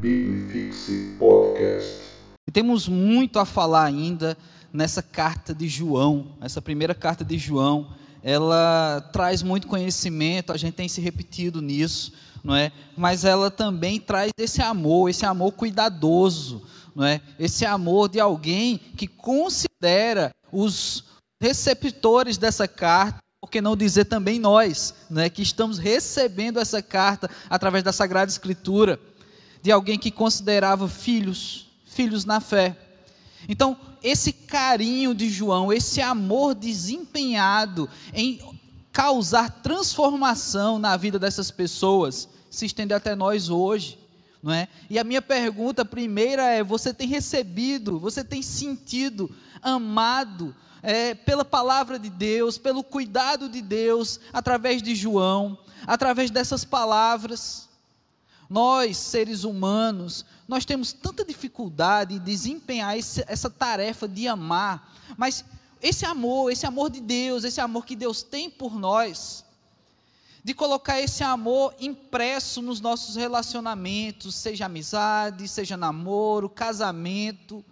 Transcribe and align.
Biblifixe 0.00 1.16
Podcast. 1.18 2.02
Temos 2.52 2.86
muito 2.86 3.40
a 3.40 3.44
falar 3.44 3.84
ainda 3.84 4.38
nessa 4.72 5.02
carta 5.02 5.52
de 5.52 5.66
João, 5.66 6.36
essa 6.40 6.62
primeira 6.62 6.94
carta 6.94 7.24
de 7.24 7.36
João. 7.36 7.88
Ela 8.22 9.00
traz 9.12 9.42
muito 9.42 9.66
conhecimento, 9.66 10.52
a 10.52 10.56
gente 10.56 10.74
tem 10.74 10.88
se 10.88 11.00
repetido 11.00 11.60
nisso, 11.60 12.12
não 12.44 12.54
é? 12.54 12.70
Mas 12.96 13.24
ela 13.24 13.50
também 13.50 13.98
traz 13.98 14.30
esse 14.38 14.62
amor, 14.62 15.10
esse 15.10 15.26
amor 15.26 15.50
cuidadoso, 15.52 16.62
não 16.94 17.04
é? 17.04 17.20
Esse 17.36 17.66
amor 17.66 18.08
de 18.08 18.20
alguém 18.20 18.78
que 18.78 19.08
considera 19.08 20.30
os 20.52 21.04
receptores 21.40 22.38
dessa 22.38 22.68
carta 22.68 23.18
por 23.40 23.50
que 23.50 23.60
não 23.60 23.76
dizer 23.76 24.06
também 24.06 24.38
nós, 24.38 24.94
né, 25.08 25.30
que 25.30 25.42
estamos 25.42 25.78
recebendo 25.78 26.58
essa 26.58 26.82
carta 26.82 27.30
através 27.48 27.84
da 27.84 27.92
Sagrada 27.92 28.28
Escritura, 28.28 28.98
de 29.68 29.72
alguém 29.72 29.98
que 29.98 30.10
considerava 30.10 30.88
filhos, 30.88 31.66
filhos 31.84 32.24
na 32.24 32.40
fé. 32.40 32.74
Então, 33.46 33.76
esse 34.02 34.32
carinho 34.32 35.14
de 35.14 35.28
João, 35.28 35.70
esse 35.70 36.00
amor 36.00 36.54
desempenhado 36.54 37.86
em 38.14 38.40
causar 38.90 39.50
transformação 39.50 40.78
na 40.78 40.96
vida 40.96 41.18
dessas 41.18 41.50
pessoas, 41.50 42.30
se 42.50 42.64
estende 42.64 42.94
até 42.94 43.14
nós 43.14 43.50
hoje. 43.50 43.98
Não 44.42 44.54
é? 44.54 44.68
E 44.88 44.98
a 44.98 45.04
minha 45.04 45.20
pergunta 45.20 45.84
primeira 45.84 46.44
é: 46.44 46.64
você 46.64 46.94
tem 46.94 47.06
recebido, 47.06 47.98
você 47.98 48.24
tem 48.24 48.40
sentido, 48.40 49.30
amado 49.60 50.56
é, 50.82 51.14
pela 51.14 51.44
palavra 51.44 51.98
de 51.98 52.08
Deus, 52.08 52.56
pelo 52.56 52.82
cuidado 52.82 53.50
de 53.50 53.60
Deus, 53.60 54.18
através 54.32 54.82
de 54.82 54.94
João, 54.94 55.58
através 55.86 56.30
dessas 56.30 56.64
palavras. 56.64 57.67
Nós, 58.48 58.96
seres 58.96 59.44
humanos, 59.44 60.24
nós 60.46 60.64
temos 60.64 60.92
tanta 60.92 61.24
dificuldade 61.24 62.14
em 62.14 62.18
desempenhar 62.18 62.96
esse, 62.96 63.22
essa 63.26 63.50
tarefa 63.50 64.08
de 64.08 64.26
amar, 64.26 64.94
mas 65.16 65.44
esse 65.82 66.04
amor, 66.04 66.50
esse 66.50 66.66
amor 66.66 66.90
de 66.90 67.00
Deus, 67.00 67.44
esse 67.44 67.60
amor 67.60 67.84
que 67.84 67.94
Deus 67.94 68.22
tem 68.22 68.48
por 68.48 68.74
nós, 68.74 69.44
de 70.42 70.54
colocar 70.54 70.98
esse 71.00 71.22
amor 71.22 71.74
impresso 71.78 72.62
nos 72.62 72.80
nossos 72.80 73.16
relacionamentos, 73.16 74.34
seja 74.34 74.66
amizade, 74.66 75.46
seja 75.46 75.76
namoro, 75.76 76.48
casamento, 76.48 77.62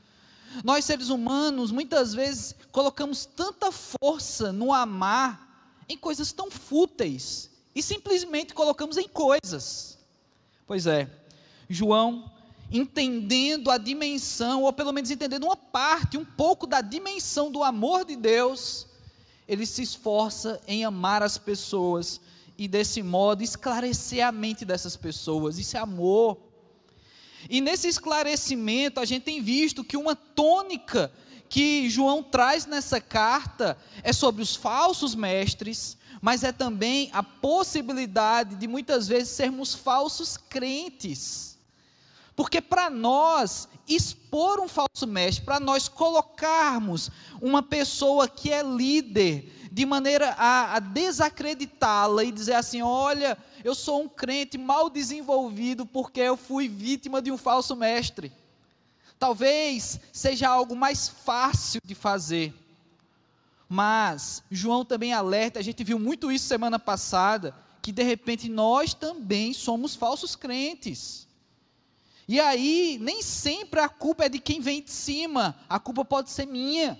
nós, 0.65 0.85
seres 0.85 1.09
humanos, 1.09 1.71
muitas 1.71 2.15
vezes 2.15 2.55
colocamos 2.73 3.27
tanta 3.27 3.71
força 3.73 4.53
no 4.53 4.73
amar 4.73 5.85
em 5.89 5.97
coisas 5.97 6.33
tão 6.33 6.51
fúteis 6.51 7.51
e 7.75 7.83
simplesmente 7.83 8.55
colocamos 8.55 8.97
em 8.97 9.09
coisas. 9.09 9.96
Pois 10.67 10.87
é, 10.87 11.09
João, 11.69 12.31
entendendo 12.73 13.71
a 13.71 13.79
dimensão, 13.79 14.65
ou 14.65 14.73
pelo 14.73 14.93
menos 14.93 15.11
entendendo 15.11 15.45
uma 15.45 15.57
parte, 15.57 16.19
um 16.19 16.25
pouco 16.25 16.67
da 16.67 16.81
dimensão 16.81 17.51
do 17.51 17.63
amor 17.63 18.05
de 18.05 18.17
Deus, 18.17 18.87
ele 19.47 19.65
se 19.65 19.83
esforça 19.83 20.61
em 20.67 20.85
amar 20.85 21.23
as 21.23 21.39
pessoas 21.39 22.21
e 22.59 22.67
desse 22.67 23.03
modo 23.03 23.43
esclarecer 23.43 24.27
a 24.27 24.33
mente 24.33 24.65
dessas 24.65 24.97
pessoas. 24.97 25.59
Isso 25.59 25.77
é 25.77 25.81
amor. 25.81 26.39
E 27.49 27.61
nesse 27.61 27.87
esclarecimento, 27.87 28.99
a 28.99 29.05
gente 29.05 29.23
tem 29.23 29.41
visto 29.41 29.85
que 29.85 29.97
uma 29.97 30.17
tônica 30.17 31.13
que 31.49 31.89
João 31.89 32.25
traz 32.25 32.67
nessa 32.67 33.01
carta 33.01 33.79
é 34.03 34.13
sobre 34.13 34.43
os 34.43 34.57
falsos 34.57 35.15
mestres, 35.15 35.97
mas 36.21 36.43
é 36.43 36.53
também 36.53 37.11
a 37.13 37.23
possibilidade 37.23 38.57
de 38.57 38.67
muitas 38.67 39.07
vezes 39.09 39.31
sermos 39.31 39.75
falsos 39.75 40.37
crentes. 40.37 41.57
Porque 42.35 42.61
para 42.61 42.91
nós 42.91 43.69
expor 43.89 44.61
um 44.61 44.69
falso 44.69 45.07
mestre, 45.07 45.45
para 45.45 45.59
nós 45.59 45.89
colocarmos 45.89 47.11
uma 47.41 47.63
pessoa 47.63 48.29
que 48.29 48.53
é 48.53 48.63
líder, 48.63 49.53
de 49.73 49.85
maneira 49.85 50.31
a, 50.39 50.77
a 50.77 50.79
desacreditá-la 50.79 52.25
e 52.25 52.33
dizer 52.33 52.55
assim: 52.55 52.83
olha, 52.83 53.37
eu 53.63 53.75
sou 53.75 54.03
um 54.03 54.09
crente 54.09 54.57
mal 54.57 54.89
desenvolvido 54.89 55.85
porque 55.85 56.21
eu 56.21 56.37
fui 56.37 56.69
vítima 56.69 57.21
de 57.21 57.31
um 57.31 57.37
falso 57.37 57.77
mestre. 57.77 58.33
Talvez 59.19 59.99
seja 60.13 60.49
algo 60.49 60.77
mais 60.77 61.09
fácil 61.09 61.81
de 61.85 61.95
fazer. 61.95 62.55
Mas 63.69 64.43
João 64.51 64.85
também 64.85 65.13
alerta, 65.13 65.59
a 65.59 65.63
gente 65.63 65.83
viu 65.83 65.99
muito 65.99 66.31
isso 66.31 66.47
semana 66.47 66.79
passada, 66.79 67.55
que 67.83 67.91
de 67.93 68.03
repente 68.03 68.49
nós 68.49 68.95
também 68.95 69.53
somos 69.53 69.95
falsos 69.95 70.37
crentes. 70.37 71.27
E 72.29 72.41
aí, 72.41 72.99
nem 73.01 73.23
sempre 73.23 73.79
a 73.79 73.89
culpa 73.89 74.25
é 74.25 74.29
de 74.29 74.41
quem 74.41 74.61
vem 74.61 74.83
de 74.83 74.91
cima, 74.91 75.57
a 75.69 75.79
culpa 75.79 76.05
pode 76.05 76.31
ser 76.31 76.47
minha. 76.47 76.99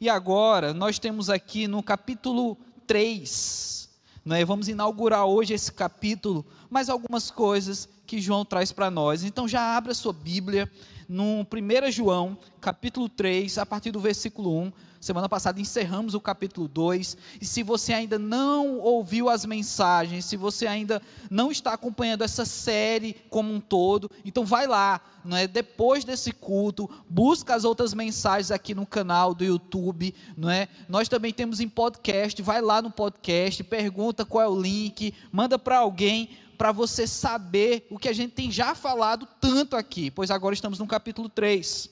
E 0.00 0.08
agora, 0.08 0.72
nós 0.72 0.98
temos 0.98 1.28
aqui 1.28 1.66
no 1.66 1.82
capítulo 1.82 2.56
3, 2.86 3.88
né, 4.24 4.44
vamos 4.44 4.68
inaugurar 4.68 5.26
hoje 5.26 5.54
esse 5.54 5.72
capítulo, 5.72 6.44
mais 6.70 6.88
algumas 6.88 7.30
coisas 7.30 7.88
que 8.06 8.20
João 8.20 8.44
traz 8.44 8.72
para 8.72 8.90
nós. 8.90 9.24
Então 9.24 9.48
já 9.48 9.76
abra 9.76 9.92
sua 9.92 10.12
Bíblia 10.12 10.70
no 11.08 11.40
1 11.42 11.90
João, 11.90 12.38
capítulo 12.60 13.08
3, 13.08 13.58
a 13.58 13.66
partir 13.66 13.90
do 13.90 14.00
versículo 14.00 14.56
1. 14.58 14.72
Semana 15.00 15.28
passada 15.28 15.60
encerramos 15.60 16.14
o 16.14 16.20
capítulo 16.20 16.66
2. 16.66 17.16
E 17.40 17.44
se 17.44 17.62
você 17.62 17.92
ainda 17.92 18.18
não 18.18 18.78
ouviu 18.78 19.28
as 19.28 19.44
mensagens, 19.44 20.24
se 20.24 20.36
você 20.36 20.66
ainda 20.66 21.00
não 21.30 21.52
está 21.52 21.72
acompanhando 21.74 22.22
essa 22.22 22.44
série 22.44 23.14
como 23.30 23.52
um 23.52 23.60
todo, 23.60 24.10
então 24.24 24.44
vai 24.44 24.66
lá, 24.66 25.00
não 25.24 25.36
é? 25.36 25.46
Depois 25.46 26.04
desse 26.04 26.32
culto, 26.32 26.90
busca 27.08 27.54
as 27.54 27.64
outras 27.64 27.94
mensagens 27.94 28.50
aqui 28.50 28.74
no 28.74 28.86
canal 28.86 29.32
do 29.32 29.44
YouTube, 29.44 30.12
não 30.36 30.50
é? 30.50 30.66
Nós 30.88 31.08
também 31.08 31.32
temos 31.32 31.60
em 31.60 31.68
podcast, 31.68 32.40
vai 32.42 32.60
lá 32.60 32.82
no 32.82 32.90
podcast, 32.90 33.62
pergunta 33.62 34.24
qual 34.24 34.42
é 34.42 34.48
o 34.48 34.60
link, 34.60 35.14
manda 35.30 35.56
para 35.56 35.78
alguém 35.78 36.30
para 36.56 36.72
você 36.72 37.06
saber 37.06 37.86
o 37.90 37.98
que 37.98 38.08
a 38.08 38.12
gente 38.12 38.32
tem 38.32 38.50
já 38.50 38.74
falado 38.74 39.28
tanto 39.40 39.76
aqui, 39.76 40.10
pois 40.10 40.30
agora 40.30 40.54
estamos 40.54 40.78
no 40.78 40.86
capítulo 40.86 41.28
3 41.28 41.90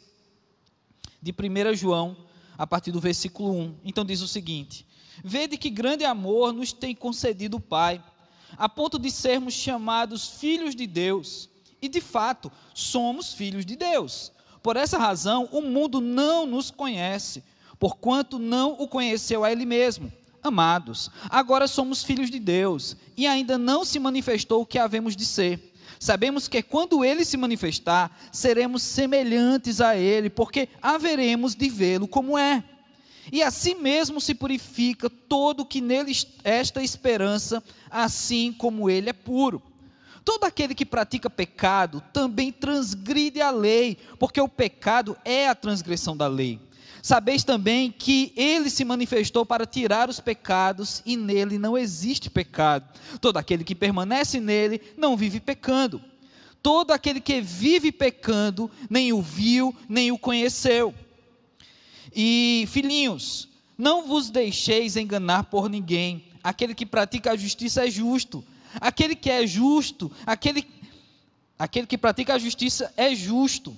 de 1.23 1.33
1 1.33 1.75
João, 1.75 2.17
a 2.59 2.67
partir 2.67 2.91
do 2.91 3.01
versículo 3.01 3.53
1. 3.53 3.77
Então 3.85 4.05
diz 4.05 4.21
o 4.21 4.29
seguinte: 4.29 4.87
Vede 5.23 5.57
que 5.57 5.71
grande 5.71 6.05
amor 6.05 6.53
nos 6.53 6.73
tem 6.73 6.95
concedido 6.95 7.59
o 7.59 7.61
Pai, 7.61 8.03
a 8.57 8.69
ponto 8.69 8.99
de 8.99 9.11
sermos 9.11 9.55
chamados 9.55 10.29
filhos 10.39 10.75
de 10.75 10.87
Deus. 10.87 11.49
E 11.81 11.89
de 11.89 12.01
fato, 12.01 12.51
somos 12.73 13.35
filhos 13.35 13.67
de 13.67 13.77
Deus. 13.77 14.33
Por 14.63 14.77
essa 14.77 14.97
razão, 14.97 15.49
o 15.53 15.61
mundo 15.61 16.01
não 16.01 16.47
nos 16.47 16.71
conhece, 16.71 17.45
porquanto 17.79 18.39
não 18.39 18.73
o 18.73 18.89
conheceu 18.89 19.45
a 19.45 19.53
Ele 19.53 19.67
mesmo. 19.67 20.11
Amados, 20.45 21.11
agora 21.31 21.67
somos 21.67 22.03
filhos 22.03 22.31
de 22.31 22.39
Deus, 22.39 22.99
e 23.17 23.27
ainda 23.27 23.57
não 23.57 23.83
se 23.83 23.99
manifestou 23.99 24.61
o 24.61 24.67
que 24.67 24.79
havemos 24.79 25.17
de 25.17 25.25
ser. 25.25 25.73
Sabemos 25.99 26.49
que 26.49 26.63
quando 26.63 27.03
ele 27.03 27.25
se 27.25 27.39
manifestar, 27.39 28.15
seremos 28.31 28.83
semelhantes 28.83 29.81
a 29.81 29.97
ele, 29.97 30.29
porque 30.29 30.69
haveremos 30.83 31.55
de 31.55 31.71
vê-lo 31.71 32.07
como 32.07 32.37
é. 32.37 32.63
E 33.33 33.43
assim 33.43 33.75
mesmo 33.75 34.21
se 34.21 34.35
purifica 34.35 35.09
todo 35.09 35.65
que 35.65 35.81
nele 35.81 36.13
esta 36.45 36.83
esperança, 36.83 37.65
assim 37.91 38.53
como 38.53 38.91
ele 38.91 39.09
é 39.09 39.15
puro. 39.15 39.63
Todo 40.23 40.45
aquele 40.45 40.75
que 40.75 40.85
pratica 40.85 41.31
pecado 41.31 42.03
também 42.13 42.53
transgride 42.53 43.41
a 43.41 43.51
lei, 43.51 43.97
porque 44.19 44.43
o 44.43 44.49
pecado 44.49 45.17
é 45.25 45.49
a 45.49 45.55
transgressão 45.55 46.15
da 46.15 46.27
lei. 46.27 46.61
Sabeis 47.05 47.45
também 47.45 47.91
que 47.91 48.33
ele 48.35 48.71
se 48.71 48.83
manifestou 48.83 49.45
para 49.45 49.67
tirar 49.67 50.09
os 50.09 50.21
pecados 50.21 51.03
e 51.05 51.19
nele 51.19 51.59
não 51.59 51.77
existe 51.77 52.31
pecado. 52.31 52.99
Todo 53.21 53.37
aquele 53.37 53.63
que 53.63 53.75
permanece 53.75 54.41
nele 54.41 54.81
não 54.97 55.15
vive 55.15 55.39
pecando. 55.39 56.01
Todo 56.63 56.93
aquele 56.93 57.21
que 57.21 57.43
vive 57.43 57.93
pecando 57.93 58.71
nem 58.89 59.13
o 59.13 59.21
viu, 59.21 59.77
nem 59.87 60.13
o 60.13 60.19
conheceu. 60.19 60.95
E 62.17 62.67
filhinhos, 62.71 63.51
não 63.77 64.09
vos 64.09 64.31
deixeis 64.31 64.97
enganar 64.97 65.45
por 65.45 65.69
ninguém. 65.69 66.25
Aquele 66.43 66.75
que 66.75 66.87
pratica 66.87 67.33
a 67.33 67.37
justiça 67.37 67.87
é 67.87 67.91
justo. 67.91 68.43
Aquele 68.81 69.15
que 69.15 69.29
é 69.29 69.47
justo, 69.47 70.11
aquele, 70.25 70.67
aquele 71.59 71.87
que 71.87 71.99
pratica 71.99 72.33
a 72.33 72.39
justiça 72.39 72.91
é 72.97 73.15
justo, 73.15 73.77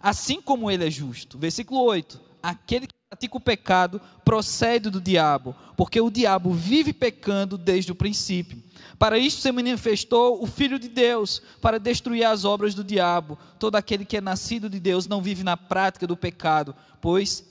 assim 0.00 0.40
como 0.40 0.70
ele 0.70 0.86
é 0.86 0.90
justo. 0.92 1.36
Versículo 1.36 1.80
8 1.80 2.27
aquele 2.50 2.86
que 2.86 2.94
pratica 3.08 3.36
o 3.36 3.40
pecado 3.40 4.00
procede 4.24 4.90
do 4.90 5.00
diabo, 5.00 5.54
porque 5.76 6.00
o 6.00 6.10
diabo 6.10 6.52
vive 6.52 6.92
pecando 6.92 7.58
desde 7.58 7.92
o 7.92 7.94
princípio. 7.94 8.62
Para 8.98 9.18
isto 9.18 9.40
se 9.40 9.52
manifestou 9.52 10.42
o 10.42 10.46
Filho 10.46 10.78
de 10.78 10.88
Deus, 10.88 11.40
para 11.60 11.78
destruir 11.78 12.24
as 12.24 12.44
obras 12.44 12.74
do 12.74 12.82
diabo. 12.82 13.38
Todo 13.58 13.76
aquele 13.76 14.04
que 14.04 14.16
é 14.16 14.20
nascido 14.20 14.68
de 14.68 14.80
Deus 14.80 15.06
não 15.06 15.22
vive 15.22 15.44
na 15.44 15.56
prática 15.56 16.06
do 16.06 16.16
pecado, 16.16 16.74
pois 17.00 17.44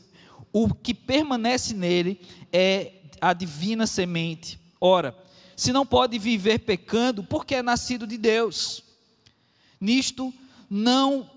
o 0.51 0.73
que 0.73 0.93
permanece 0.93 1.73
nele 1.73 2.19
é 2.51 2.93
a 3.21 3.33
divina 3.33 3.87
semente. 3.87 4.59
Ora, 4.81 5.15
se 5.55 5.71
não 5.71 5.85
pode 5.85 6.19
viver 6.19 6.59
pecando, 6.59 7.23
porque 7.23 7.55
é 7.55 7.63
nascido 7.63 8.05
de 8.05 8.17
Deus. 8.17 8.83
Nisto 9.79 10.33
não 10.69 11.29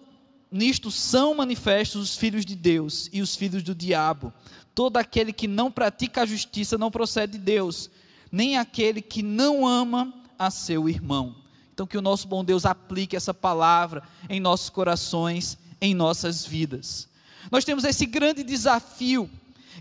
nisto 0.51 0.91
são 0.91 1.35
manifestos 1.35 2.03
os 2.03 2.17
filhos 2.17 2.45
de 2.45 2.57
Deus 2.57 3.09
e 3.13 3.21
os 3.21 3.37
filhos 3.37 3.63
do 3.63 3.75
diabo. 3.75 4.33
Todo 4.75 4.97
aquele 4.97 5.33
que 5.33 5.47
não 5.47 5.71
pratica 5.71 6.23
a 6.23 6.27
justiça 6.27 6.79
não 6.79 6.91
procede 6.91 7.33
de 7.33 7.39
Deus, 7.39 7.91
nem 8.31 8.57
aquele 8.57 9.01
que 9.01 9.23
não 9.23 9.67
ama 9.67 10.13
a 10.39 10.51
seu 10.51 10.89
irmão. 10.89 11.37
Então 11.73 11.87
que 11.87 11.99
o 11.99 12.03
nosso 12.03 12.29
bom 12.29 12.45
Deus 12.45 12.67
aplique 12.67 13.17
essa 13.17 13.33
palavra 13.33 14.03
em 14.29 14.41
nossos 14.41 14.71
corações, 14.71 15.57
em 15.81 15.95
nossas 15.95 16.45
vidas. 16.45 17.09
Nós 17.51 17.65
temos 17.65 17.85
esse 17.85 18.05
grande 18.07 18.43
desafio 18.43 19.31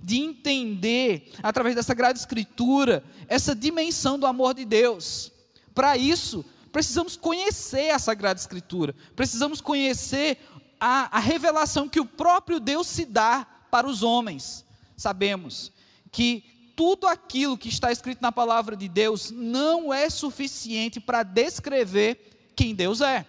de 0.01 0.17
entender, 0.17 1.31
através 1.43 1.75
da 1.75 1.83
Sagrada 1.83 2.17
Escritura, 2.17 3.03
essa 3.27 3.55
dimensão 3.55 4.17
do 4.17 4.25
amor 4.25 4.53
de 4.53 4.63
Deus. 4.63 5.31
Para 5.73 5.97
isso, 5.97 6.45
precisamos 6.71 7.15
conhecer 7.15 7.89
a 7.89 7.99
Sagrada 7.99 8.39
Escritura, 8.39 8.95
precisamos 9.15 9.59
conhecer 9.59 10.37
a, 10.79 11.17
a 11.17 11.19
revelação 11.19 11.89
que 11.89 11.99
o 11.99 12.05
próprio 12.05 12.59
Deus 12.59 12.87
se 12.87 13.05
dá 13.05 13.45
para 13.69 13.87
os 13.87 14.03
homens. 14.03 14.65
Sabemos 14.95 15.71
que 16.11 16.43
tudo 16.75 17.07
aquilo 17.07 17.57
que 17.57 17.69
está 17.69 17.91
escrito 17.91 18.21
na 18.21 18.31
palavra 18.31 18.75
de 18.75 18.87
Deus 18.87 19.31
não 19.31 19.93
é 19.93 20.09
suficiente 20.09 20.99
para 20.99 21.23
descrever 21.23 22.51
quem 22.55 22.73
Deus 22.73 23.01
é. 23.01 23.25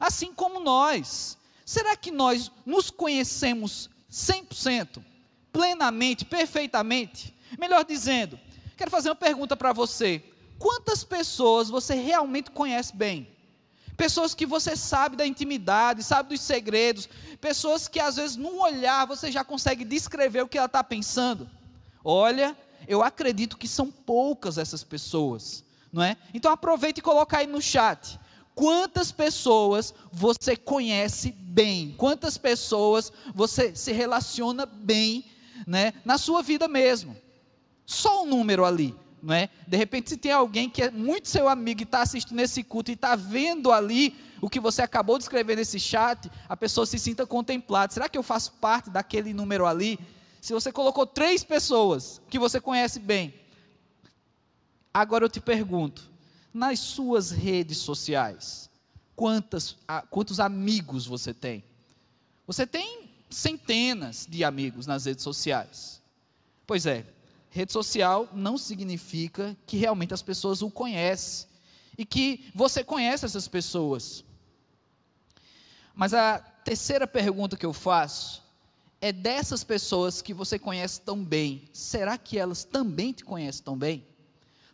Assim 0.00 0.32
como 0.32 0.60
nós. 0.60 1.36
Será 1.64 1.96
que 1.96 2.10
nós 2.10 2.50
nos 2.64 2.90
conhecemos 2.90 3.90
100%? 4.10 5.02
plenamente, 5.52 6.24
perfeitamente? 6.24 7.34
Melhor 7.58 7.84
dizendo, 7.84 8.40
quero 8.76 8.90
fazer 8.90 9.10
uma 9.10 9.14
pergunta 9.14 9.56
para 9.56 9.72
você: 9.72 10.24
quantas 10.58 11.04
pessoas 11.04 11.68
você 11.68 11.94
realmente 11.94 12.50
conhece 12.50 12.96
bem? 12.96 13.28
Pessoas 14.02 14.34
que 14.34 14.44
você 14.44 14.74
sabe 14.74 15.14
da 15.14 15.24
intimidade, 15.24 16.02
sabe 16.02 16.30
dos 16.30 16.40
segredos, 16.40 17.08
pessoas 17.40 17.86
que 17.86 18.00
às 18.00 18.16
vezes 18.16 18.34
num 18.34 18.60
olhar 18.60 19.06
você 19.06 19.30
já 19.30 19.44
consegue 19.44 19.84
descrever 19.84 20.42
o 20.42 20.48
que 20.48 20.58
ela 20.58 20.66
está 20.66 20.82
pensando. 20.82 21.48
Olha, 22.04 22.56
eu 22.88 23.00
acredito 23.00 23.56
que 23.56 23.68
são 23.68 23.92
poucas 23.92 24.58
essas 24.58 24.82
pessoas, 24.82 25.62
não 25.92 26.02
é? 26.02 26.16
Então 26.34 26.50
aproveite 26.50 26.98
e 26.98 27.00
coloque 27.00 27.36
aí 27.36 27.46
no 27.46 27.62
chat. 27.62 28.18
Quantas 28.56 29.12
pessoas 29.12 29.94
você 30.10 30.56
conhece 30.56 31.30
bem? 31.30 31.94
Quantas 31.96 32.36
pessoas 32.36 33.12
você 33.32 33.72
se 33.76 33.92
relaciona 33.92 34.66
bem 34.66 35.24
né, 35.64 35.94
na 36.04 36.18
sua 36.18 36.42
vida 36.42 36.66
mesmo. 36.66 37.16
Só 37.86 38.24
um 38.24 38.26
número 38.26 38.64
ali, 38.64 38.96
não 39.22 39.34
é? 39.34 39.48
De 39.68 39.76
repente, 39.76 40.10
se 40.10 40.16
tem 40.16 40.32
alguém 40.32 40.68
que 40.68 40.82
é 40.82 40.90
muito 40.90 41.28
seu 41.28 41.48
amigo 41.48 41.80
e 41.80 41.84
está 41.84 42.02
assistindo 42.02 42.40
esse 42.40 42.64
culto 42.64 42.90
e 42.90 42.94
está 42.94 43.14
vendo 43.14 43.70
ali 43.70 44.16
o 44.40 44.50
que 44.50 44.58
você 44.58 44.82
acabou 44.82 45.16
de 45.16 45.24
escrever 45.24 45.56
nesse 45.56 45.78
chat, 45.78 46.28
a 46.48 46.56
pessoa 46.56 46.84
se 46.84 46.98
sinta 46.98 47.24
contemplada. 47.24 47.92
Será 47.92 48.08
que 48.08 48.18
eu 48.18 48.22
faço 48.24 48.52
parte 48.54 48.90
daquele 48.90 49.32
número 49.32 49.64
ali? 49.64 49.98
Se 50.40 50.52
você 50.52 50.72
colocou 50.72 51.06
três 51.06 51.44
pessoas 51.44 52.20
que 52.28 52.38
você 52.38 52.60
conhece 52.60 52.98
bem, 52.98 53.32
agora 54.92 55.24
eu 55.24 55.28
te 55.28 55.40
pergunto, 55.40 56.10
nas 56.52 56.80
suas 56.80 57.30
redes 57.30 57.78
sociais, 57.78 58.68
quantas, 59.14 59.76
quantos 60.10 60.40
amigos 60.40 61.06
você 61.06 61.32
tem? 61.32 61.62
Você 62.44 62.66
tem 62.66 63.08
centenas 63.30 64.26
de 64.28 64.42
amigos 64.42 64.86
nas 64.86 65.04
redes 65.04 65.22
sociais. 65.22 66.02
Pois 66.66 66.86
é, 66.86 67.06
rede 67.52 67.70
social 67.70 68.28
não 68.32 68.56
significa 68.56 69.54
que 69.66 69.76
realmente 69.76 70.14
as 70.14 70.22
pessoas 70.22 70.62
o 70.62 70.70
conhecem 70.70 71.46
e 71.98 72.04
que 72.06 72.50
você 72.54 72.82
conhece 72.82 73.26
essas 73.26 73.46
pessoas. 73.46 74.24
Mas 75.94 76.14
a 76.14 76.38
terceira 76.38 77.06
pergunta 77.06 77.56
que 77.56 77.66
eu 77.66 77.74
faço 77.74 78.42
é 79.02 79.12
dessas 79.12 79.62
pessoas 79.62 80.22
que 80.22 80.32
você 80.32 80.58
conhece 80.58 81.02
tão 81.02 81.22
bem, 81.22 81.68
será 81.74 82.16
que 82.16 82.38
elas 82.38 82.64
também 82.64 83.12
te 83.12 83.22
conhecem 83.22 83.62
tão 83.62 83.76
bem? 83.76 84.06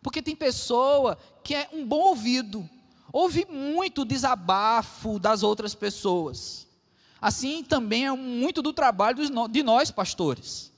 Porque 0.01 0.21
tem 0.21 0.35
pessoa 0.35 1.17
que 1.43 1.53
é 1.53 1.67
um 1.73 1.85
bom 1.85 1.99
ouvido, 1.99 2.67
ouve 3.11 3.45
muito 3.45 4.05
desabafo 4.05 5.19
das 5.19 5.43
outras 5.43 5.75
pessoas. 5.75 6.65
Assim 7.19 7.61
também 7.61 8.05
é 8.05 8.11
muito 8.13 8.61
do 8.61 8.71
trabalho 8.71 9.17
de 9.49 9.63
nós, 9.63 9.91
pastores. 9.91 10.71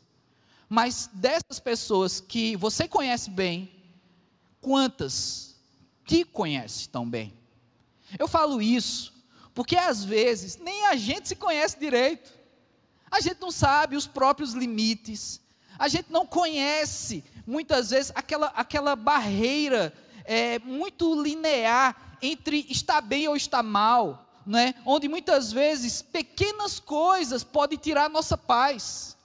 Mas 0.74 1.10
dessas 1.12 1.60
pessoas 1.60 2.22
que 2.22 2.56
você 2.56 2.88
conhece 2.88 3.30
bem, 3.30 3.70
quantas 4.62 5.58
te 6.06 6.24
conhece 6.24 6.88
tão 6.88 7.10
bem? 7.10 7.34
Eu 8.18 8.26
falo 8.26 8.62
isso 8.62 9.12
porque 9.54 9.76
às 9.76 10.06
vezes 10.06 10.56
nem 10.56 10.88
a 10.88 10.96
gente 10.96 11.28
se 11.28 11.36
conhece 11.36 11.78
direito. 11.78 12.32
A 13.12 13.20
gente 13.20 13.42
não 13.42 13.52
sabe 13.52 13.98
os 13.98 14.08
próprios 14.08 14.54
limites. 14.54 15.42
A 15.78 15.90
gente 15.90 16.10
não 16.10 16.26
conhece, 16.26 17.22
muitas 17.46 17.90
vezes, 17.90 18.14
aquela, 18.16 18.48
aquela 18.56 18.96
barreira 18.96 19.94
é, 20.24 20.58
muito 20.60 21.22
linear 21.22 22.18
entre 22.22 22.66
estar 22.70 23.02
bem 23.02 23.28
ou 23.28 23.36
estar 23.36 23.62
mal 23.62 24.26
né, 24.46 24.74
onde 24.86 25.10
muitas 25.10 25.52
vezes 25.52 26.02
pequenas 26.02 26.80
coisas 26.80 27.44
podem 27.44 27.78
tirar 27.78 28.06
a 28.06 28.10
nossa 28.10 28.38
paz. 28.38 29.18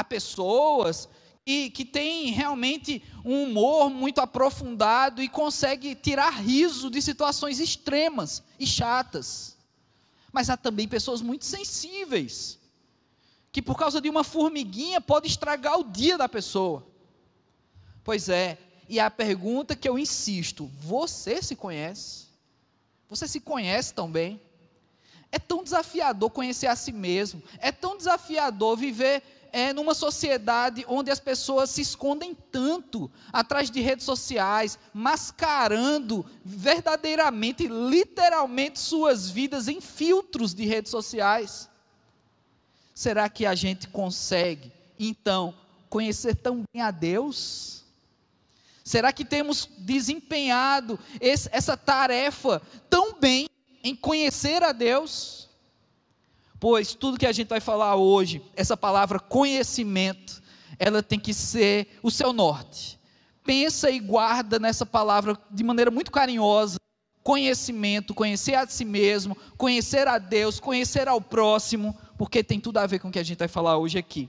Há 0.00 0.04
pessoas 0.04 1.10
que, 1.44 1.68
que 1.68 1.84
têm 1.84 2.30
realmente 2.30 3.02
um 3.22 3.42
humor 3.42 3.90
muito 3.90 4.18
aprofundado 4.18 5.22
e 5.22 5.28
conseguem 5.28 5.94
tirar 5.94 6.30
riso 6.30 6.88
de 6.88 7.02
situações 7.02 7.60
extremas 7.60 8.42
e 8.58 8.66
chatas. 8.66 9.58
Mas 10.32 10.48
há 10.48 10.56
também 10.56 10.88
pessoas 10.88 11.20
muito 11.20 11.44
sensíveis, 11.44 12.58
que 13.52 13.60
por 13.60 13.76
causa 13.76 14.00
de 14.00 14.08
uma 14.08 14.24
formiguinha 14.24 15.02
pode 15.02 15.28
estragar 15.28 15.78
o 15.78 15.84
dia 15.84 16.16
da 16.16 16.30
pessoa. 16.30 16.86
Pois 18.02 18.30
é, 18.30 18.56
e 18.88 18.98
a 18.98 19.10
pergunta 19.10 19.76
que 19.76 19.86
eu 19.86 19.98
insisto: 19.98 20.70
você 20.80 21.42
se 21.42 21.54
conhece? 21.54 22.28
Você 23.06 23.28
se 23.28 23.38
conhece 23.38 23.92
tão 23.92 24.10
bem? 24.10 24.40
É 25.30 25.38
tão 25.38 25.62
desafiador 25.62 26.30
conhecer 26.30 26.68
a 26.68 26.74
si 26.74 26.90
mesmo. 26.90 27.42
É 27.58 27.70
tão 27.70 27.98
desafiador 27.98 28.78
viver 28.78 29.22
é, 29.52 29.72
numa 29.72 29.94
sociedade 29.94 30.84
onde 30.88 31.10
as 31.10 31.20
pessoas 31.20 31.70
se 31.70 31.80
escondem 31.80 32.36
tanto 32.50 33.10
atrás 33.32 33.70
de 33.70 33.80
redes 33.80 34.04
sociais, 34.04 34.78
mascarando 34.92 36.24
verdadeiramente, 36.44 37.66
literalmente 37.66 38.78
suas 38.78 39.30
vidas 39.30 39.68
em 39.68 39.80
filtros 39.80 40.54
de 40.54 40.64
redes 40.64 40.90
sociais. 40.90 41.68
Será 42.94 43.28
que 43.28 43.46
a 43.46 43.54
gente 43.54 43.88
consegue, 43.88 44.72
então, 44.98 45.54
conhecer 45.88 46.36
tão 46.36 46.62
bem 46.72 46.82
a 46.82 46.90
Deus? 46.90 47.84
Será 48.84 49.12
que 49.12 49.24
temos 49.24 49.68
desempenhado 49.78 50.98
esse, 51.20 51.48
essa 51.52 51.76
tarefa 51.76 52.60
tão 52.88 53.18
bem 53.18 53.48
em 53.82 53.94
conhecer 53.94 54.62
a 54.62 54.72
Deus? 54.72 55.49
Pois 56.60 56.94
tudo 56.94 57.18
que 57.18 57.24
a 57.24 57.32
gente 57.32 57.48
vai 57.48 57.58
falar 57.58 57.96
hoje, 57.96 58.42
essa 58.54 58.76
palavra 58.76 59.18
conhecimento, 59.18 60.42
ela 60.78 61.02
tem 61.02 61.18
que 61.18 61.32
ser 61.32 61.88
o 62.02 62.10
seu 62.10 62.34
norte. 62.34 63.00
Pensa 63.42 63.90
e 63.90 63.98
guarda 63.98 64.58
nessa 64.58 64.84
palavra 64.84 65.38
de 65.50 65.64
maneira 65.64 65.90
muito 65.90 66.10
carinhosa. 66.10 66.76
Conhecimento, 67.22 68.12
conhecer 68.12 68.54
a 68.54 68.66
si 68.66 68.84
mesmo, 68.84 69.34
conhecer 69.56 70.06
a 70.06 70.18
Deus, 70.18 70.60
conhecer 70.60 71.08
ao 71.08 71.20
próximo, 71.20 71.96
porque 72.18 72.44
tem 72.44 72.60
tudo 72.60 72.76
a 72.76 72.86
ver 72.86 72.98
com 72.98 73.08
o 73.08 73.10
que 73.10 73.18
a 73.18 73.22
gente 73.22 73.38
vai 73.38 73.48
falar 73.48 73.78
hoje 73.78 73.96
aqui. 73.96 74.28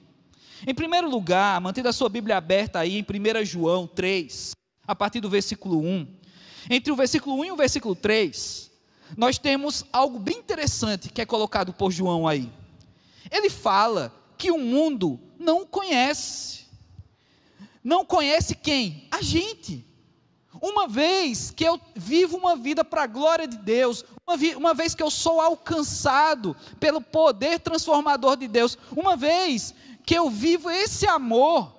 Em 0.66 0.74
primeiro 0.74 1.10
lugar, 1.10 1.60
mantendo 1.60 1.90
a 1.90 1.94
sua 1.94 2.08
Bíblia 2.08 2.38
aberta 2.38 2.80
aí 2.80 2.98
em 2.98 3.02
1 3.04 3.44
João 3.44 3.86
3, 3.88 4.52
a 4.88 4.96
partir 4.96 5.20
do 5.20 5.30
versículo 5.30 5.80
1. 5.82 6.08
Entre 6.70 6.94
o 6.94 6.96
versículo 6.96 7.36
1 7.42 7.46
e 7.46 7.52
o 7.52 7.58
versículo 7.58 7.96
3, 7.96 8.71
nós 9.18 9.38
temos 9.38 9.86
algo 9.92 10.20
bem 10.20 10.38
interessante 10.38 11.10
que 11.10 11.22
é 11.22 11.26
colocado 11.26 11.74
por 11.74 11.92
João 11.92 12.28
aí. 12.28 12.52
Ele 13.30 13.50
fala 13.50 14.14
que 14.38 14.52
o 14.52 14.58
mundo 14.58 15.20
não 15.38 15.66
conhece. 15.66 16.66
Não 17.84 18.06
conhece 18.06 18.56
quem? 18.56 19.08
A 19.12 19.22
gente. 19.22 19.86
Uma 20.62 20.88
vez 20.88 21.50
que 21.50 21.64
eu 21.64 21.80
vivo 21.96 22.38
uma 22.38 22.56
vida 22.56 22.84
para 22.84 23.04
a 23.04 23.08
glória 23.08 23.48
de 23.48 23.58
Deus, 23.58 24.04
uma, 24.28 24.36
uma, 24.58 24.74
vez 24.74 24.94
que 24.94 25.02
eu 25.02 25.10
sou 25.10 25.40
alcançado 25.40 26.56
pelo 26.80 27.02
poder 27.02 27.60
transformador 27.60 28.36
de 28.36 28.48
Deus, 28.48 28.78
uma 28.96 29.16
vez 29.16 29.74
que 30.06 30.14
eu 30.14 30.30
vivo 30.30 30.70
esse 30.70 31.08
amor, 31.08 31.74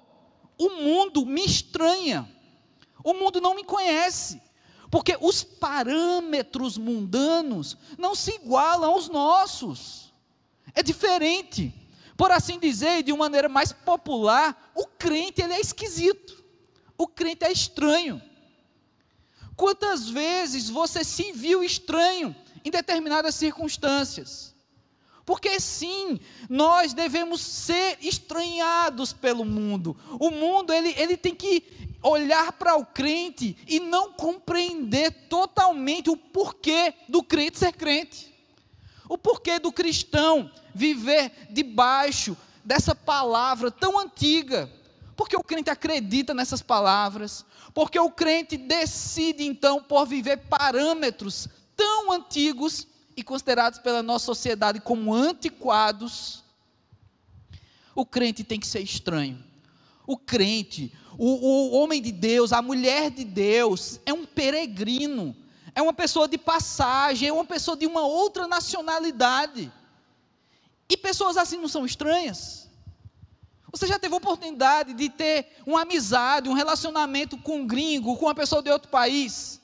o 0.59 0.71
mundo 0.71 1.27
me 1.27 1.45
estranha. 1.45 2.29
O 3.05 3.15
mundo 3.15 3.41
não 3.41 3.55
me 3.55 3.65
conhece. 3.65 4.41
Porque 4.93 5.17
os 5.23 5.43
parâmetros 5.43 6.77
mundanos 6.77 7.79
não 7.97 8.15
se 8.15 8.33
igualam 8.33 8.93
aos 8.93 9.09
nossos. 9.09 10.13
É 10.75 10.83
diferente. 10.83 11.75
Por 12.15 12.31
assim 12.31 12.59
dizer, 12.59 13.03
de 13.03 13.11
uma 13.11 13.25
maneira 13.25 13.49
mais 13.49 13.73
popular, 13.73 14.71
o 14.75 14.85
crente 14.87 15.41
ele 15.41 15.55
é 15.55 15.61
esquisito. 15.61 16.45
O 16.99 17.09
crente 17.09 17.43
é 17.43 17.51
estranho. 17.51 18.21
Quantas 19.57 20.11
vezes 20.11 20.69
você 20.69 21.03
se 21.03 21.33
viu 21.33 21.65
estranho 21.65 22.37
em 22.63 22.71
determinadas 22.71 23.35
circunstâncias. 23.35 24.55
Porque 25.25 25.59
sim, 25.59 26.21
nós 26.51 26.93
devemos 26.93 27.41
ser 27.41 27.97
estranhados 28.03 29.15
pelo 29.15 29.43
mundo. 29.43 29.97
O 30.21 30.31
mundo 30.31 30.71
ele, 30.71 30.95
ele 30.99 31.17
tem 31.17 31.35
que 31.35 31.65
olhar 32.03 32.53
para 32.53 32.77
o 32.77 32.85
crente 32.85 33.57
e 33.67 33.79
não 33.79 34.13
compreender 34.13 35.11
totalmente 35.29 36.11
o 36.11 36.17
porquê 36.17 36.95
do 37.09 37.23
crente 37.23 37.59
ser 37.59 37.73
crente. 37.73 38.33
O 39.09 39.17
porquê 39.17 39.59
do 39.59 39.73
cristão 39.73 40.51
viver 40.75 41.33
debaixo 41.51 42.37
dessa 42.65 42.95
palavra 42.95 43.71
tão 43.71 43.99
antiga. 43.99 44.71
Porque 45.17 45.37
o 45.37 45.45
crente 45.45 45.71
acredita 45.71 46.33
nessas 46.35 46.63
palavras, 46.63 47.45
porque 47.75 47.99
o 47.99 48.11
crente 48.11 48.57
decide 48.57 49.45
então 49.45 49.83
por 49.83 50.07
viver 50.07 50.39
parâmetros 50.39 51.49
tão 51.77 52.11
antigos 52.11 52.87
e 53.17 53.23
considerados 53.23 53.79
pela 53.79 54.03
nossa 54.03 54.25
sociedade 54.25 54.81
como 54.81 55.15
antiquados. 55.15 56.43
O 57.95 58.07
crente 58.07 58.43
tem 58.43 58.59
que 58.59 58.67
ser 58.67 58.81
estranho. 58.81 59.52
O 60.07 60.17
crente, 60.17 60.93
o, 61.19 61.27
o 61.27 61.73
homem 61.73 62.01
de 62.01 62.11
Deus, 62.11 62.53
a 62.53 62.61
mulher 62.63 63.11
de 63.11 63.25
Deus, 63.25 64.01
é 64.05 64.13
um 64.13 64.25
peregrino, 64.25 65.37
é 65.75 65.81
uma 65.81 65.93
pessoa 65.93 66.29
de 66.29 66.39
passagem, 66.39 67.29
é 67.29 67.33
uma 67.33 67.45
pessoa 67.45 67.77
de 67.77 67.87
uma 67.87 68.03
outra 68.03 68.47
nacionalidade. 68.47 69.73
E 70.89 70.97
pessoas 70.97 71.37
assim 71.37 71.57
não 71.57 71.69
são 71.69 71.87
estranhas. 71.87 72.69
Você 73.73 73.87
já 73.87 73.99
teve 73.99 74.15
oportunidade 74.15 74.93
de 74.93 75.09
ter 75.09 75.47
uma 75.65 75.83
amizade, 75.83 76.49
um 76.49 76.53
relacionamento 76.53 77.39
com 77.39 77.61
um 77.61 77.67
gringo, 77.67 78.17
com 78.19 78.27
uma 78.27 78.35
pessoa 78.35 78.63
de 78.63 78.71
outro 78.71 78.91
país? 78.91 79.63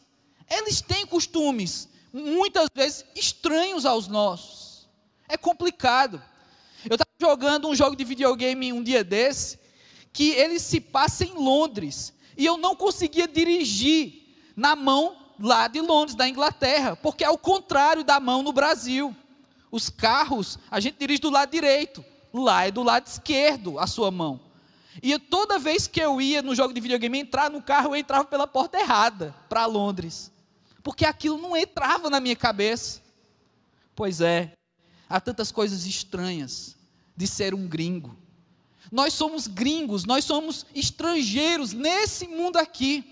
Eles 0.51 0.81
têm 0.81 1.07
costumes, 1.07 1.89
muitas 2.11 2.69
vezes 2.75 3.05
estranhos 3.15 3.85
aos 3.85 4.09
nossos. 4.09 4.89
É 5.29 5.37
complicado. 5.37 6.23
Eu 6.89 6.95
estava 6.95 7.11
jogando 7.21 7.69
um 7.69 7.75
jogo 7.75 7.95
de 7.95 8.05
videogame 8.05 8.73
um 8.73 8.83
dia 8.83 9.05
desse, 9.05 9.59
que 10.19 10.31
ele 10.31 10.59
se 10.59 10.81
passa 10.81 11.25
em 11.25 11.35
Londres, 11.35 12.13
e 12.37 12.45
eu 12.45 12.57
não 12.57 12.75
conseguia 12.75 13.29
dirigir 13.29 14.35
na 14.57 14.75
mão 14.75 15.17
lá 15.39 15.69
de 15.69 15.81
Londres, 15.81 16.17
da 16.17 16.29
Inglaterra, 16.29 16.97
porque 16.97 17.23
é 17.23 17.31
o 17.31 17.39
contrário 17.39 18.03
da 18.03 18.19
mão 18.19 18.43
no 18.43 18.53
Brasil. 18.53 19.15
Os 19.71 19.89
carros, 19.89 20.59
a 20.69 20.81
gente 20.81 20.99
dirige 20.99 21.21
do 21.21 21.31
lado 21.31 21.53
direito, 21.53 22.05
lá 22.35 22.67
é 22.67 22.73
do 22.73 22.83
lado 22.83 23.07
esquerdo 23.07 23.79
a 23.79 23.87
sua 23.87 24.11
mão. 24.11 24.41
E 25.01 25.17
toda 25.21 25.57
vez 25.57 25.87
que 25.87 26.01
eu 26.01 26.21
ia 26.21 26.43
no 26.43 26.53
jogo 26.53 26.75
de 26.75 26.81
videogame 26.81 27.21
entrar 27.21 27.49
no 27.49 27.63
carro, 27.63 27.91
eu 27.91 28.01
entrava 28.01 28.25
pela 28.25 28.49
porta 28.49 28.81
errada 28.81 29.33
para 29.49 29.67
Londres 29.67 30.33
porque 30.89 31.05
aquilo 31.05 31.37
não 31.37 31.55
entrava 31.55 32.09
na 32.09 32.19
minha 32.19 32.35
cabeça. 32.35 33.03
Pois 33.95 34.23
é, 34.23 34.55
há 35.07 35.21
tantas 35.21 35.53
coisas 35.53 35.85
estranhas 35.85 36.77
de 37.15 37.27
ser 37.27 37.55
um 37.55 37.69
gringo. 37.69 38.17
Nós 38.91 39.15
somos 39.15 39.47
gringos, 39.47 40.05
nós 40.05 40.25
somos 40.25 40.67
estrangeiros 40.75 41.73
nesse 41.73 42.27
mundo 42.27 42.57
aqui. 42.57 43.05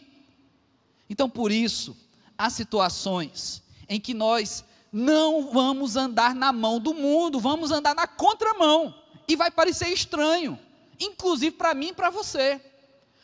Então, 1.08 1.28
por 1.28 1.52
isso, 1.52 1.96
há 2.36 2.48
situações 2.50 3.62
em 3.88 4.00
que 4.00 4.14
nós 4.14 4.64
não 4.92 5.50
vamos 5.52 5.96
andar 5.96 6.34
na 6.34 6.52
mão 6.52 6.80
do 6.80 6.94
mundo, 6.94 7.38
vamos 7.38 7.70
andar 7.70 7.94
na 7.94 8.06
contramão. 8.06 8.94
E 9.28 9.36
vai 9.36 9.50
parecer 9.50 9.88
estranho, 9.88 10.58
inclusive 10.98 11.56
para 11.56 11.74
mim 11.74 11.88
e 11.88 11.92
para 11.92 12.10
você. 12.10 12.60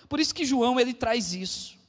Por 0.09 0.21
isso 0.21 0.35
que 0.35 0.44
João 0.44 0.78
ele 0.78 0.92
traz 0.92 1.32
isso 1.32 1.82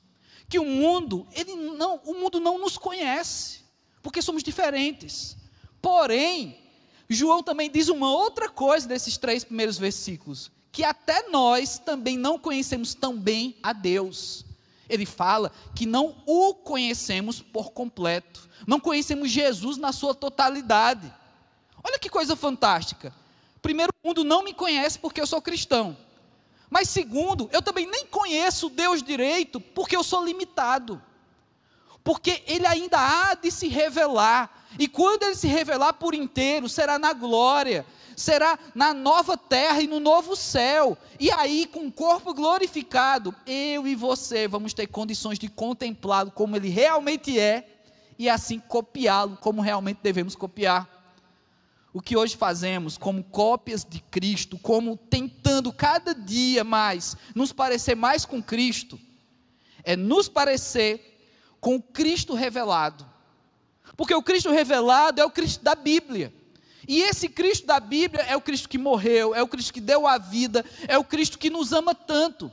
que 0.54 0.60
o 0.60 0.66
mundo, 0.66 1.26
ele 1.34 1.56
não, 1.56 2.00
o 2.06 2.14
mundo 2.14 2.40
não 2.40 2.60
nos 2.60 2.78
conhece, 2.78 3.62
porque 4.04 4.22
somos 4.22 4.44
diferentes. 4.44 5.36
Porém, 5.82 6.63
João 7.14 7.44
também 7.44 7.70
diz 7.70 7.90
uma 7.90 8.10
outra 8.10 8.50
coisa 8.50 8.88
desses 8.88 9.18
três 9.18 9.44
primeiros 9.44 9.78
versículos, 9.78 10.52
que 10.72 10.84
até 10.84 11.30
nós 11.30 11.78
também 11.78 12.18
não 12.18 12.40
conhecemos 12.40 12.94
tão 12.94 13.18
bem 13.18 13.56
a 13.62 13.74
Deus. 13.74 14.46
Ele 14.90 15.06
fala 15.06 15.52
que 15.76 15.86
não 15.86 16.16
o 16.26 16.54
conhecemos 16.54 17.42
por 17.42 17.72
completo, 17.72 18.50
não 18.66 18.80
conhecemos 18.80 19.32
Jesus 19.32 19.78
na 19.78 19.92
sua 19.92 20.14
totalidade. 20.14 21.12
Olha 21.84 22.00
que 22.00 22.10
coisa 22.10 22.36
fantástica. 22.36 23.14
Primeiro, 23.62 23.92
o 24.04 24.08
mundo 24.08 24.24
não 24.24 24.44
me 24.44 24.54
conhece 24.54 25.00
porque 25.00 25.22
eu 25.22 25.28
sou 25.28 25.42
cristão. 25.42 25.98
Mas 26.70 26.90
segundo, 26.90 27.50
eu 27.54 27.62
também 27.62 27.86
nem 27.86 28.06
conheço 28.08 28.70
Deus 28.70 29.04
direito, 29.04 29.60
porque 29.60 29.96
eu 29.96 30.04
sou 30.04 30.26
limitado. 30.26 31.02
Porque 32.04 32.44
ele 32.48 32.66
ainda 32.66 32.98
há 33.00 33.34
de 33.34 33.50
se 33.50 33.68
revelar. 33.68 34.66
E 34.78 34.88
quando 34.88 35.24
ele 35.24 35.36
se 35.36 35.48
revelar 35.48 35.94
por 35.94 36.14
inteiro, 36.14 36.68
será 36.68 37.00
na 37.00 37.14
glória, 37.14 37.86
será 38.16 38.58
na 38.76 38.94
nova 38.94 39.38
terra 39.38 39.82
e 39.82 39.88
no 39.88 40.00
novo 40.00 40.36
céu. 40.36 40.98
E 41.20 41.32
aí, 41.32 41.66
com 41.66 41.88
o 41.88 41.92
corpo 41.92 42.34
glorificado, 42.34 43.34
eu 43.46 43.88
e 43.88 43.96
você 43.96 44.48
vamos 44.48 44.74
ter 44.74 44.88
condições 44.88 45.40
de 45.40 45.48
contemplá-lo 45.48 46.32
como 46.32 46.56
ele 46.56 46.70
realmente 46.70 47.40
é 47.40 47.68
e 48.18 48.30
assim 48.30 48.60
copiá-lo 48.60 49.38
como 49.38 49.62
realmente 49.62 50.00
devemos 50.02 50.36
copiar 50.36 50.94
o 51.94 52.02
que 52.02 52.18
hoje 52.18 52.36
fazemos 52.36 52.98
como 52.98 53.24
cópias 53.24 53.86
de 53.86 54.00
Cristo, 54.00 54.58
como 54.58 54.98
tentando 54.98 55.72
cada 55.72 56.16
dia 56.16 56.64
mais 56.64 57.16
nos 57.36 57.54
parecer 57.54 57.96
mais 57.96 58.26
com 58.26 58.42
Cristo, 58.42 59.00
é 59.84 59.96
nos 59.96 60.28
parecer 60.28 61.13
com 61.64 61.78
o 61.78 61.82
Cristo 61.82 62.34
revelado. 62.34 63.06
Porque 63.96 64.14
o 64.14 64.22
Cristo 64.22 64.52
revelado 64.52 65.22
é 65.22 65.26
o 65.26 65.32
Cristo 65.32 65.64
da 65.64 65.74
Bíblia. 65.74 66.34
E 66.86 67.02
esse 67.02 67.30
Cristo 67.30 67.66
da 67.66 67.80
Bíblia 67.80 68.22
é 68.24 68.36
o 68.36 68.42
Cristo 68.42 68.68
que 68.68 68.78
morreu, 68.78 69.34
é 69.34 69.42
o 69.42 69.48
Cristo 69.48 69.74
que 69.74 69.80
deu 69.80 70.06
a 70.06 70.18
vida, 70.18 70.66
é 70.90 70.98
o 70.98 71.06
Cristo 71.06 71.40
que 71.40 71.50
nos 71.50 71.72
ama 71.72 71.96
tanto. 71.96 72.52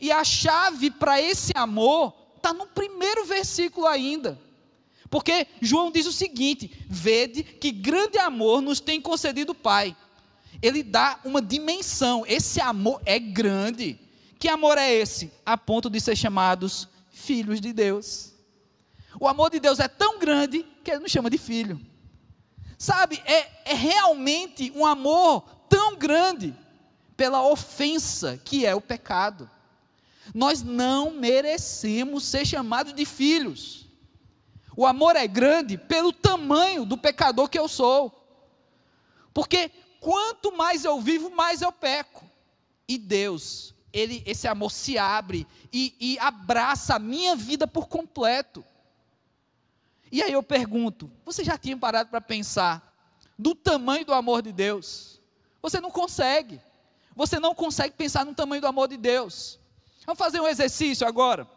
E 0.00 0.12
a 0.12 0.22
chave 0.22 0.92
para 0.92 1.20
esse 1.20 1.50
amor 1.56 2.14
está 2.36 2.52
no 2.52 2.68
primeiro 2.68 3.24
versículo 3.24 3.84
ainda. 3.84 4.38
Porque 5.10 5.48
João 5.60 5.90
diz 5.90 6.06
o 6.06 6.12
seguinte: 6.12 6.70
vede 6.88 7.42
que 7.42 7.72
grande 7.72 8.18
amor 8.18 8.62
nos 8.62 8.78
tem 8.78 9.00
concedido 9.00 9.50
o 9.50 9.56
Pai. 9.56 9.96
Ele 10.62 10.84
dá 10.84 11.18
uma 11.24 11.42
dimensão, 11.42 12.24
esse 12.28 12.60
amor 12.60 13.02
é 13.04 13.18
grande. 13.18 13.98
Que 14.38 14.48
amor 14.48 14.78
é 14.78 14.94
esse? 14.94 15.32
A 15.44 15.58
ponto 15.58 15.90
de 15.90 16.00
ser 16.00 16.14
chamados 16.14 16.86
filhos 17.10 17.60
de 17.60 17.72
Deus. 17.72 18.31
O 19.18 19.28
amor 19.28 19.50
de 19.50 19.60
Deus 19.60 19.78
é 19.78 19.88
tão 19.88 20.18
grande 20.18 20.64
que 20.84 20.90
ele 20.90 21.00
nos 21.00 21.10
chama 21.10 21.30
de 21.30 21.38
filho. 21.38 21.80
Sabe, 22.78 23.22
é, 23.24 23.72
é 23.72 23.74
realmente 23.74 24.72
um 24.74 24.84
amor 24.84 25.42
tão 25.68 25.96
grande 25.96 26.54
pela 27.16 27.46
ofensa 27.46 28.40
que 28.44 28.66
é 28.66 28.74
o 28.74 28.80
pecado. 28.80 29.48
Nós 30.34 30.62
não 30.62 31.12
merecemos 31.12 32.24
ser 32.24 32.44
chamados 32.44 32.92
de 32.92 33.04
filhos. 33.04 33.86
O 34.76 34.86
amor 34.86 35.16
é 35.16 35.26
grande 35.26 35.76
pelo 35.76 36.12
tamanho 36.12 36.84
do 36.84 36.96
pecador 36.96 37.48
que 37.48 37.58
eu 37.58 37.68
sou. 37.68 38.18
Porque 39.32 39.70
quanto 40.00 40.56
mais 40.56 40.84
eu 40.84 41.00
vivo, 41.00 41.30
mais 41.30 41.62
eu 41.62 41.70
peco. 41.70 42.24
E 42.88 42.98
Deus, 42.98 43.74
ele, 43.92 44.22
esse 44.26 44.48
amor 44.48 44.70
se 44.70 44.98
abre 44.98 45.46
e, 45.72 45.94
e 46.00 46.18
abraça 46.18 46.96
a 46.96 46.98
minha 46.98 47.36
vida 47.36 47.66
por 47.66 47.86
completo. 47.88 48.64
E 50.12 50.22
aí 50.22 50.32
eu 50.32 50.42
pergunto: 50.42 51.10
você 51.24 51.42
já 51.42 51.56
tinha 51.56 51.76
parado 51.76 52.10
para 52.10 52.20
pensar 52.20 52.94
do 53.38 53.54
tamanho 53.54 54.04
do 54.04 54.12
amor 54.12 54.42
de 54.42 54.52
Deus? 54.52 55.18
Você 55.62 55.80
não 55.80 55.90
consegue. 55.90 56.60
Você 57.16 57.40
não 57.40 57.54
consegue 57.54 57.94
pensar 57.96 58.24
no 58.24 58.34
tamanho 58.34 58.60
do 58.60 58.66
amor 58.66 58.88
de 58.88 58.98
Deus. 58.98 59.58
Vamos 60.04 60.18
fazer 60.18 60.38
um 60.40 60.46
exercício 60.46 61.06
agora. 61.06 61.48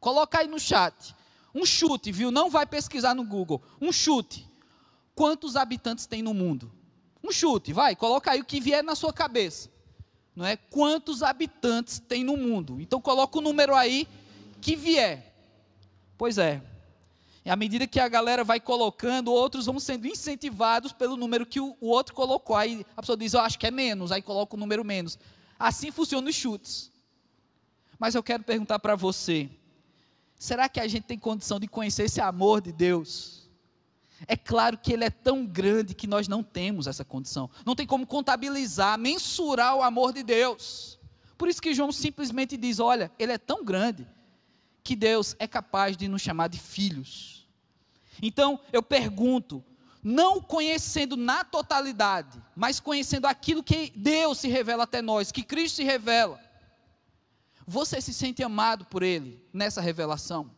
Coloca 0.00 0.38
aí 0.38 0.46
no 0.46 0.58
chat. 0.58 1.14
Um 1.54 1.64
chute, 1.64 2.10
viu? 2.12 2.30
Não 2.30 2.48
vai 2.48 2.66
pesquisar 2.66 3.14
no 3.14 3.24
Google. 3.24 3.62
Um 3.80 3.92
chute. 3.92 4.48
Quantos 5.14 5.56
habitantes 5.56 6.06
tem 6.06 6.22
no 6.22 6.34
mundo? 6.34 6.70
Um 7.24 7.32
chute, 7.32 7.72
vai, 7.72 7.96
coloca 7.96 8.30
aí 8.30 8.40
o 8.40 8.44
que 8.44 8.60
vier 8.60 8.84
na 8.84 8.94
sua 8.94 9.12
cabeça. 9.12 9.70
Não 10.34 10.44
é? 10.44 10.56
Quantos 10.56 11.22
habitantes 11.22 11.98
tem 11.98 12.22
no 12.22 12.36
mundo? 12.36 12.80
Então 12.80 13.00
coloca 13.00 13.38
o 13.38 13.40
número 13.40 13.74
aí 13.74 14.06
que 14.60 14.76
vier. 14.76 15.34
Pois 16.18 16.36
é. 16.36 16.62
E 17.46 17.50
à 17.50 17.56
medida 17.56 17.86
que 17.86 17.98
a 17.98 18.08
galera 18.08 18.44
vai 18.44 18.60
colocando, 18.60 19.32
outros 19.32 19.64
vão 19.64 19.80
sendo 19.80 20.06
incentivados 20.06 20.92
pelo 20.92 21.16
número 21.16 21.46
que 21.46 21.60
o, 21.60 21.74
outro 21.80 22.14
colocou. 22.14 22.56
Aí 22.56 22.84
a 22.94 23.00
pessoa 23.00 23.16
diz, 23.16 23.32
eu 23.32 23.40
acho 23.40 23.58
que 23.58 23.66
é 23.66 23.70
menos, 23.70 24.12
aí 24.12 24.20
coloca 24.20 24.54
o 24.54 24.58
número 24.58 24.84
menos. 24.84 25.18
Assim 25.58 25.90
funcionam 25.90 26.28
os 26.28 26.34
chutes. 26.34 26.92
Mas 27.98 28.14
eu 28.14 28.22
quero 28.22 28.42
perguntar 28.42 28.78
para 28.78 28.94
você, 28.94 29.48
Será 30.38 30.68
que 30.68 30.78
a 30.78 30.86
gente 30.86 31.04
tem 31.04 31.18
condição 31.18 31.58
de 31.58 31.66
conhecer 31.66 32.04
esse 32.04 32.20
amor 32.20 32.60
de 32.60 32.70
Deus? 32.70 33.48
É 34.26 34.36
claro 34.36 34.78
que 34.78 34.92
ele 34.92 35.04
é 35.04 35.10
tão 35.10 35.46
grande 35.46 35.94
que 35.94 36.06
nós 36.06 36.28
não 36.28 36.42
temos 36.42 36.86
essa 36.86 37.04
condição. 37.04 37.50
Não 37.64 37.74
tem 37.74 37.86
como 37.86 38.06
contabilizar, 38.06 38.98
mensurar 38.98 39.76
o 39.76 39.82
amor 39.82 40.12
de 40.12 40.22
Deus. 40.22 40.98
Por 41.36 41.48
isso 41.48 41.60
que 41.60 41.74
João 41.74 41.90
simplesmente 41.90 42.56
diz: 42.56 42.78
olha, 42.78 43.10
ele 43.18 43.32
é 43.32 43.38
tão 43.38 43.64
grande 43.64 44.06
que 44.82 44.94
Deus 44.94 45.34
é 45.38 45.46
capaz 45.46 45.96
de 45.96 46.06
nos 46.06 46.22
chamar 46.22 46.48
de 46.48 46.58
filhos. 46.58 47.35
Então, 48.22 48.60
eu 48.72 48.82
pergunto, 48.82 49.64
não 50.02 50.40
conhecendo 50.40 51.16
na 51.16 51.42
totalidade, 51.44 52.42
mas 52.54 52.78
conhecendo 52.78 53.26
aquilo 53.26 53.62
que 53.62 53.92
Deus 53.96 54.38
se 54.38 54.48
revela 54.48 54.84
até 54.84 55.02
nós, 55.02 55.32
que 55.32 55.42
Cristo 55.42 55.76
se 55.76 55.84
revela, 55.84 56.40
você 57.66 58.00
se 58.00 58.14
sente 58.14 58.42
amado 58.42 58.84
por 58.84 59.02
Ele 59.02 59.44
nessa 59.52 59.80
revelação? 59.80 60.50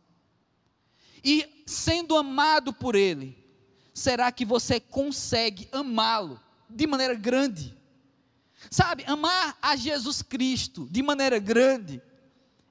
E 1.25 1.63
sendo 1.67 2.17
amado 2.17 2.73
por 2.73 2.95
Ele, 2.95 3.37
será 3.95 4.31
que 4.31 4.45
você 4.45 4.79
consegue 4.79 5.69
amá-lo 5.73 6.41
de 6.69 6.87
maneira 6.87 7.15
grande? 7.15 7.77
Sabe, 8.71 9.05
amar 9.07 9.57
a 9.63 9.77
Jesus 9.77 10.21
Cristo 10.21 10.87
de 10.91 11.03
maneira 11.03 11.39
grande 11.39 12.03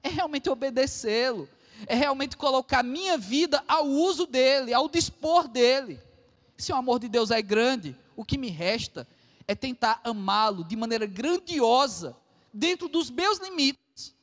é 0.03 0.09
realmente 0.09 0.49
obedecê-lo, 0.49 1.49
é 1.85 1.95
realmente 1.95 2.35
colocar 2.35 2.83
minha 2.83 3.17
vida 3.17 3.63
ao 3.67 3.85
uso 3.85 4.25
dele, 4.25 4.73
ao 4.73 4.89
dispor 4.89 5.47
dele. 5.47 5.99
Se 6.57 6.71
o 6.71 6.75
amor 6.75 6.99
de 6.99 7.07
Deus 7.07 7.29
é 7.29 7.41
grande, 7.41 7.95
o 8.15 8.25
que 8.25 8.37
me 8.37 8.49
resta 8.49 9.07
é 9.47 9.53
tentar 9.53 10.01
amá-lo 10.03 10.63
de 10.63 10.75
maneira 10.75 11.05
grandiosa, 11.05 12.17
dentro 12.51 12.87
dos 12.87 13.09
meus 13.09 13.37
limites. 13.39 14.15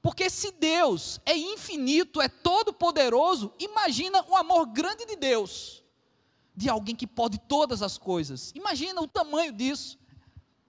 Porque 0.00 0.28
se 0.30 0.50
Deus 0.52 1.20
é 1.24 1.36
infinito, 1.36 2.20
é 2.20 2.28
todo-poderoso, 2.28 3.52
imagina 3.58 4.24
um 4.28 4.36
amor 4.36 4.66
grande 4.66 5.06
de 5.06 5.16
Deus, 5.16 5.82
de 6.54 6.68
alguém 6.68 6.94
que 6.94 7.06
pode 7.06 7.38
todas 7.38 7.82
as 7.82 7.98
coisas. 7.98 8.52
Imagina 8.54 9.00
o 9.00 9.08
tamanho 9.08 9.52
disso. 9.52 9.98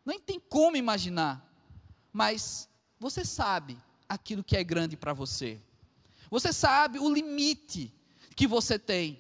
Nem 0.06 0.20
tem 0.20 0.40
como 0.40 0.75
imaginar. 0.75 1.50
Mas 2.12 2.70
você 3.00 3.25
sabe 3.25 3.78
aquilo 4.08 4.44
que 4.44 4.56
é 4.56 4.63
grande 4.63 4.96
para 4.96 5.13
você. 5.13 5.60
Você 6.34 6.52
sabe 6.52 6.98
o 6.98 7.13
limite 7.13 7.94
que 8.36 8.48
você 8.48 8.80
tem. 8.80 9.20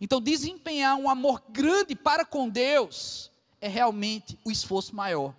Então, 0.00 0.20
desempenhar 0.20 0.94
um 0.94 1.10
amor 1.10 1.42
grande 1.48 1.96
para 1.96 2.24
com 2.24 2.48
Deus 2.48 3.28
é 3.60 3.66
realmente 3.66 4.38
o 4.44 4.52
esforço 4.52 4.94
maior. 4.94 5.34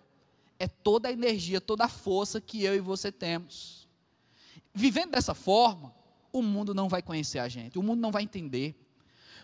É 0.59 0.67
toda 0.67 1.07
a 1.07 1.13
energia, 1.13 1.61
toda 1.61 1.85
a 1.85 1.87
força 1.87 2.41
que 2.41 2.65
eu 2.65 2.75
e 2.75 2.81
você 2.81 3.13
temos. 3.13 3.87
Vivendo 4.73 5.11
dessa 5.11 5.33
forma, 5.33 5.95
o 6.33 6.41
mundo 6.41 6.73
não 6.73 6.89
vai 6.89 7.01
conhecer 7.01 7.39
a 7.39 7.47
gente, 7.47 7.79
o 7.79 7.83
mundo 7.83 8.01
não 8.01 8.11
vai 8.11 8.23
entender. 8.23 8.75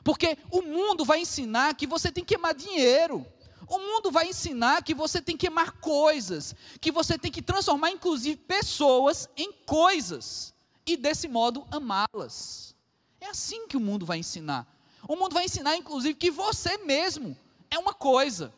Porque 0.04 0.38
o 0.51 0.62
mundo 0.62 1.06
vai 1.06 1.22
ensinar 1.22 1.74
que 1.75 1.88
você 1.88 2.12
tem 2.12 2.25
que 2.25 2.36
amar 2.36 2.54
dinheiro, 2.54 3.25
o 3.66 3.80
mundo 3.80 4.12
vai 4.12 4.28
ensinar 4.28 4.84
que 4.84 4.94
você 4.94 5.22
tem 5.22 5.38
que 5.38 5.48
amar 5.48 5.72
coisas, 5.80 6.54
que 6.82 6.92
você 6.92 7.18
tem 7.18 7.32
que 7.32 7.42
transformar, 7.42 7.92
inclusive, 7.92 8.36
pessoas 8.36 9.30
em 9.38 9.54
coisas, 9.66 10.54
e 10.93 10.98
desse 10.98 11.27
modo 11.27 11.65
amá-las. 11.71 12.75
É 13.19 13.27
assim 13.27 13.67
que 13.67 13.77
o 13.77 13.79
mundo 13.79 14.05
vai 14.05 14.17
ensinar. 14.17 14.67
O 15.07 15.15
mundo 15.15 15.33
vai 15.33 15.45
ensinar, 15.45 15.75
inclusive, 15.75 16.13
que 16.15 16.31
você 16.31 16.77
mesmo 16.77 17.38
é 17.69 17.77
uma 17.77 17.93
coisa, 17.93 18.53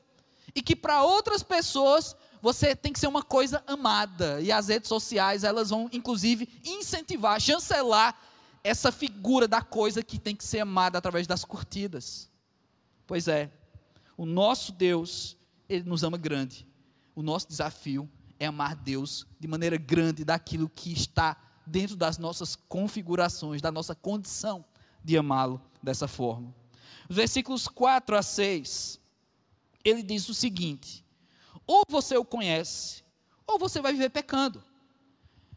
e 0.55 0.61
que 0.61 0.75
para 0.75 1.03
outras 1.03 1.43
pessoas 1.43 2.15
você 2.41 2.75
tem 2.75 2.91
que 2.91 2.99
ser 2.99 3.07
uma 3.07 3.23
coisa 3.23 3.63
amada. 3.65 4.41
E 4.41 4.51
as 4.51 4.67
redes 4.67 4.89
sociais, 4.89 5.43
elas 5.43 5.69
vão, 5.69 5.89
inclusive, 5.93 6.49
incentivar, 6.63 7.39
chancelar 7.39 8.19
essa 8.63 8.91
figura 8.91 9.47
da 9.47 9.61
coisa 9.61 10.03
que 10.03 10.19
tem 10.19 10.35
que 10.35 10.43
ser 10.43 10.59
amada 10.59 10.97
através 10.97 11.27
das 11.27 11.45
curtidas. 11.45 12.29
Pois 13.07 13.27
é, 13.27 13.51
o 14.17 14.25
nosso 14.25 14.71
Deus, 14.71 15.37
Ele 15.67 15.83
nos 15.83 16.03
ama 16.03 16.17
grande. 16.17 16.67
O 17.15 17.21
nosso 17.21 17.47
desafio 17.47 18.09
é 18.39 18.45
amar 18.45 18.75
Deus 18.75 19.25
de 19.39 19.47
maneira 19.47 19.77
grande 19.77 20.25
daquilo 20.25 20.69
que 20.69 20.91
está 20.91 21.37
dentro 21.65 21.95
das 21.95 22.17
nossas 22.17 22.55
configurações, 22.55 23.61
da 23.61 23.71
nossa 23.71 23.95
condição 23.95 24.63
de 25.03 25.17
amá-lo 25.17 25.61
dessa 25.81 26.07
forma. 26.07 26.53
Os 27.09 27.15
versículos 27.15 27.67
4 27.67 28.15
a 28.15 28.21
6, 28.21 28.99
ele 29.83 30.03
diz 30.03 30.27
o 30.29 30.33
seguinte: 30.33 31.05
ou 31.65 31.83
você 31.87 32.17
o 32.17 32.25
conhece, 32.25 33.03
ou 33.45 33.59
você 33.59 33.81
vai 33.81 33.93
viver 33.93 34.09
pecando. 34.09 34.63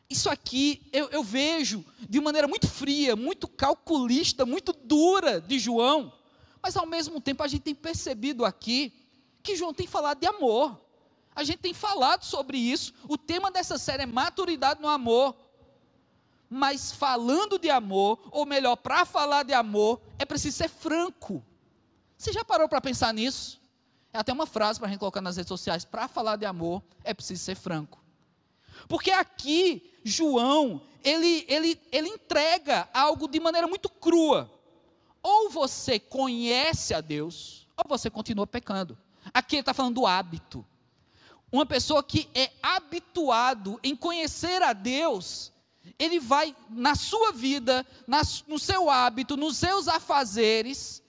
Isso 0.08 0.30
aqui 0.30 0.88
eu, 0.92 1.08
eu 1.10 1.24
vejo 1.24 1.84
de 2.08 2.20
maneira 2.20 2.46
muito 2.46 2.68
fria, 2.68 3.16
muito 3.16 3.48
calculista, 3.48 4.46
muito 4.46 4.72
dura 4.72 5.40
de 5.40 5.58
João 5.58 6.12
mas 6.66 6.76
ao 6.76 6.84
mesmo 6.84 7.20
tempo 7.20 7.44
a 7.44 7.46
gente 7.46 7.62
tem 7.62 7.76
percebido 7.76 8.44
aqui 8.44 8.92
que 9.40 9.54
João 9.54 9.72
tem 9.72 9.86
falado 9.86 10.18
de 10.18 10.26
amor. 10.26 10.76
A 11.32 11.44
gente 11.44 11.58
tem 11.58 11.72
falado 11.72 12.24
sobre 12.24 12.58
isso. 12.58 12.92
O 13.08 13.16
tema 13.16 13.52
dessa 13.52 13.78
série 13.78 14.02
é 14.02 14.06
maturidade 14.06 14.82
no 14.82 14.88
amor. 14.88 15.36
Mas 16.48 16.92
falando 16.92 17.58
de 17.58 17.70
amor, 17.70 18.20
ou 18.30 18.46
melhor, 18.46 18.76
para 18.76 19.04
falar 19.04 19.42
de 19.42 19.52
amor, 19.52 20.00
é 20.18 20.24
preciso 20.24 20.56
ser 20.56 20.68
franco. 20.68 21.44
Você 22.16 22.32
já 22.32 22.44
parou 22.44 22.68
para 22.68 22.80
pensar 22.80 23.12
nisso? 23.12 23.60
É 24.12 24.18
até 24.18 24.32
uma 24.32 24.46
frase 24.46 24.78
para 24.78 24.88
a 24.88 24.90
gente 24.90 25.00
colocar 25.00 25.20
nas 25.20 25.36
redes 25.36 25.48
sociais. 25.48 25.84
Para 25.84 26.08
falar 26.08 26.36
de 26.36 26.46
amor, 26.46 26.82
é 27.04 27.12
preciso 27.12 27.42
ser 27.42 27.54
franco. 27.54 28.02
Porque 28.88 29.10
aqui, 29.10 29.94
João, 30.04 30.82
ele, 31.02 31.44
ele, 31.48 31.80
ele 31.90 32.08
entrega 32.08 32.88
algo 32.94 33.28
de 33.28 33.40
maneira 33.40 33.66
muito 33.66 33.88
crua 33.88 34.50
ou 35.28 35.50
você 35.50 35.98
conhece 35.98 36.94
a 36.94 37.00
Deus, 37.00 37.66
ou 37.76 37.84
você 37.88 38.08
continua 38.08 38.46
pecando. 38.46 38.96
Aqui 39.34 39.56
ele 39.56 39.60
está 39.62 39.74
falando 39.74 39.96
do 39.96 40.06
hábito. 40.06 40.64
Uma 41.50 41.66
pessoa 41.66 42.00
que 42.00 42.30
é 42.32 42.52
habituado 42.62 43.80
em 43.82 43.96
conhecer 43.96 44.62
a 44.62 44.72
Deus, 44.72 45.52
ele 45.98 46.20
vai 46.20 46.54
na 46.70 46.94
sua 46.94 47.32
vida, 47.32 47.86
no 48.46 48.58
seu 48.58 48.90
hábito, 48.90 49.36
nos 49.36 49.56
seus 49.56 49.88
afazeres, 49.88 51.02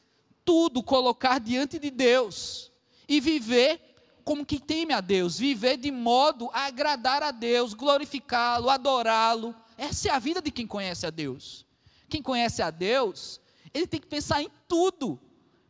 tudo 0.43 0.83
colocar 0.83 1.39
diante 1.39 1.77
de 1.77 1.91
Deus 1.91 2.71
e 3.07 3.19
viver 3.19 3.81
como 4.23 4.45
que 4.45 4.59
teme 4.59 4.93
a 4.93 5.01
Deus, 5.01 5.37
viver 5.37 5.77
de 5.77 5.91
modo 5.91 6.49
a 6.53 6.65
agradar 6.65 7.23
a 7.23 7.31
Deus, 7.31 7.73
glorificá-lo, 7.73 8.69
adorá-lo. 8.69 9.55
Essa 9.77 10.09
é 10.09 10.11
a 10.11 10.19
vida 10.19 10.41
de 10.41 10.51
quem 10.51 10.67
conhece 10.67 11.05
a 11.05 11.09
Deus. 11.09 11.65
Quem 12.09 12.21
conhece 12.21 12.61
a 12.61 12.69
Deus 12.69 13.39
ele 13.73 13.87
tem 13.87 13.99
que 13.99 14.07
pensar 14.07 14.41
em 14.41 14.49
tudo, 14.67 15.19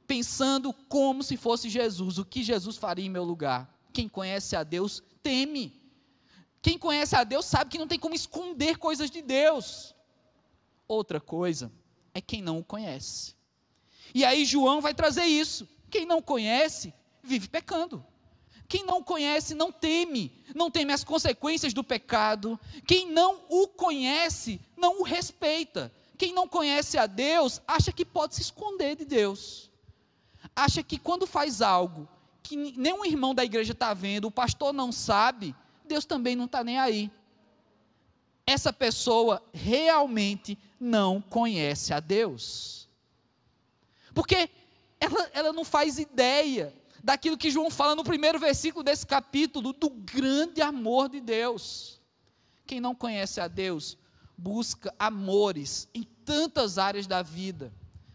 pensando 0.06 0.72
como 0.88 1.24
se 1.24 1.36
fosse 1.36 1.70
Jesus, 1.70 2.18
o 2.18 2.26
que 2.26 2.42
Jesus 2.44 2.78
faria 2.78 3.06
em 3.06 3.10
meu 3.10 3.24
lugar. 3.24 3.74
Quem 3.92 4.08
conhece 4.08 4.56
a 4.56 4.64
Deus 4.64 5.04
teme. 5.22 5.74
Quem 6.68 6.78
conhece 6.78 7.16
a 7.16 7.24
Deus 7.24 7.46
sabe 7.46 7.72
que 7.72 7.78
não 7.78 7.88
tem 7.88 7.98
como 7.98 8.14
esconder 8.14 8.78
coisas 8.78 9.10
de 9.10 9.22
Deus. 9.22 9.96
Outra 10.86 11.18
coisa 11.18 11.72
é 12.14 12.20
quem 12.20 12.42
não 12.42 12.60
o 12.60 12.64
conhece. 12.64 13.38
E 14.14 14.26
aí 14.26 14.44
João 14.44 14.82
vai 14.82 14.94
trazer 14.94 15.24
isso. 15.24 15.66
Quem 15.90 16.06
não 16.06 16.22
conhece, 16.22 16.94
vive 17.24 17.48
pecando. 17.48 18.06
Quem 18.68 18.86
não 18.86 19.02
conhece 19.02 19.56
não 19.56 19.72
teme, 19.72 20.44
não 20.54 20.70
teme 20.70 20.92
as 20.92 21.06
consequências 21.06 21.74
do 21.74 21.86
pecado. 21.86 22.60
Quem 22.86 23.10
não 23.10 23.46
o 23.48 23.70
conhece 23.70 24.60
não 24.76 25.00
o 25.00 25.04
respeita. 25.04 25.90
Quem 26.18 26.34
não 26.34 26.50
conhece 26.50 26.98
a 26.98 27.06
Deus 27.08 27.62
acha 27.66 27.94
que 27.94 28.04
pode 28.04 28.36
se 28.36 28.42
esconder 28.42 28.98
de 28.98 29.06
Deus. 29.06 29.72
Acha 30.54 30.84
que 30.84 31.00
quando 31.00 31.26
faz 31.26 31.62
algo 31.62 32.10
que 32.44 32.58
nenhum 32.58 33.06
irmão 33.06 33.34
da 33.34 33.46
igreja 33.46 33.72
está 33.72 33.94
vendo, 33.94 34.26
o 34.26 34.32
pastor 34.32 34.74
não 34.74 34.92
sabe, 34.92 35.56
Deus 35.88 36.06
também 36.06 36.36
não 36.36 36.46
está 36.46 36.64
nem 36.64 36.78
aí. 36.78 37.12
Essa 38.46 38.72
pessoa 38.72 39.44
realmente 39.52 40.58
não 40.80 41.20
conhece 41.20 41.94
a 41.94 42.00
Deus. 42.00 42.88
Porque 44.14 44.50
ela, 45.00 45.30
ela 45.34 45.54
não 45.54 45.66
faz 45.66 45.98
ideia 45.98 46.74
daquilo 47.04 47.38
que 47.38 47.52
João 47.52 47.70
fala 47.70 47.96
no 47.96 48.04
primeiro 48.04 48.40
versículo 48.40 48.84
desse 48.84 49.06
capítulo, 49.06 49.74
do 49.74 49.90
grande 49.90 50.62
amor 50.62 51.10
de 51.10 51.20
Deus. 51.20 52.00
Quem 52.66 52.80
não 52.80 52.94
conhece 52.94 53.40
a 53.40 53.48
Deus 53.48 53.98
busca 54.38 54.94
amores 55.00 55.90
em 55.94 56.04
tantas 56.24 56.78
áreas 56.78 57.08
da 57.08 57.22
vida, 57.22 57.74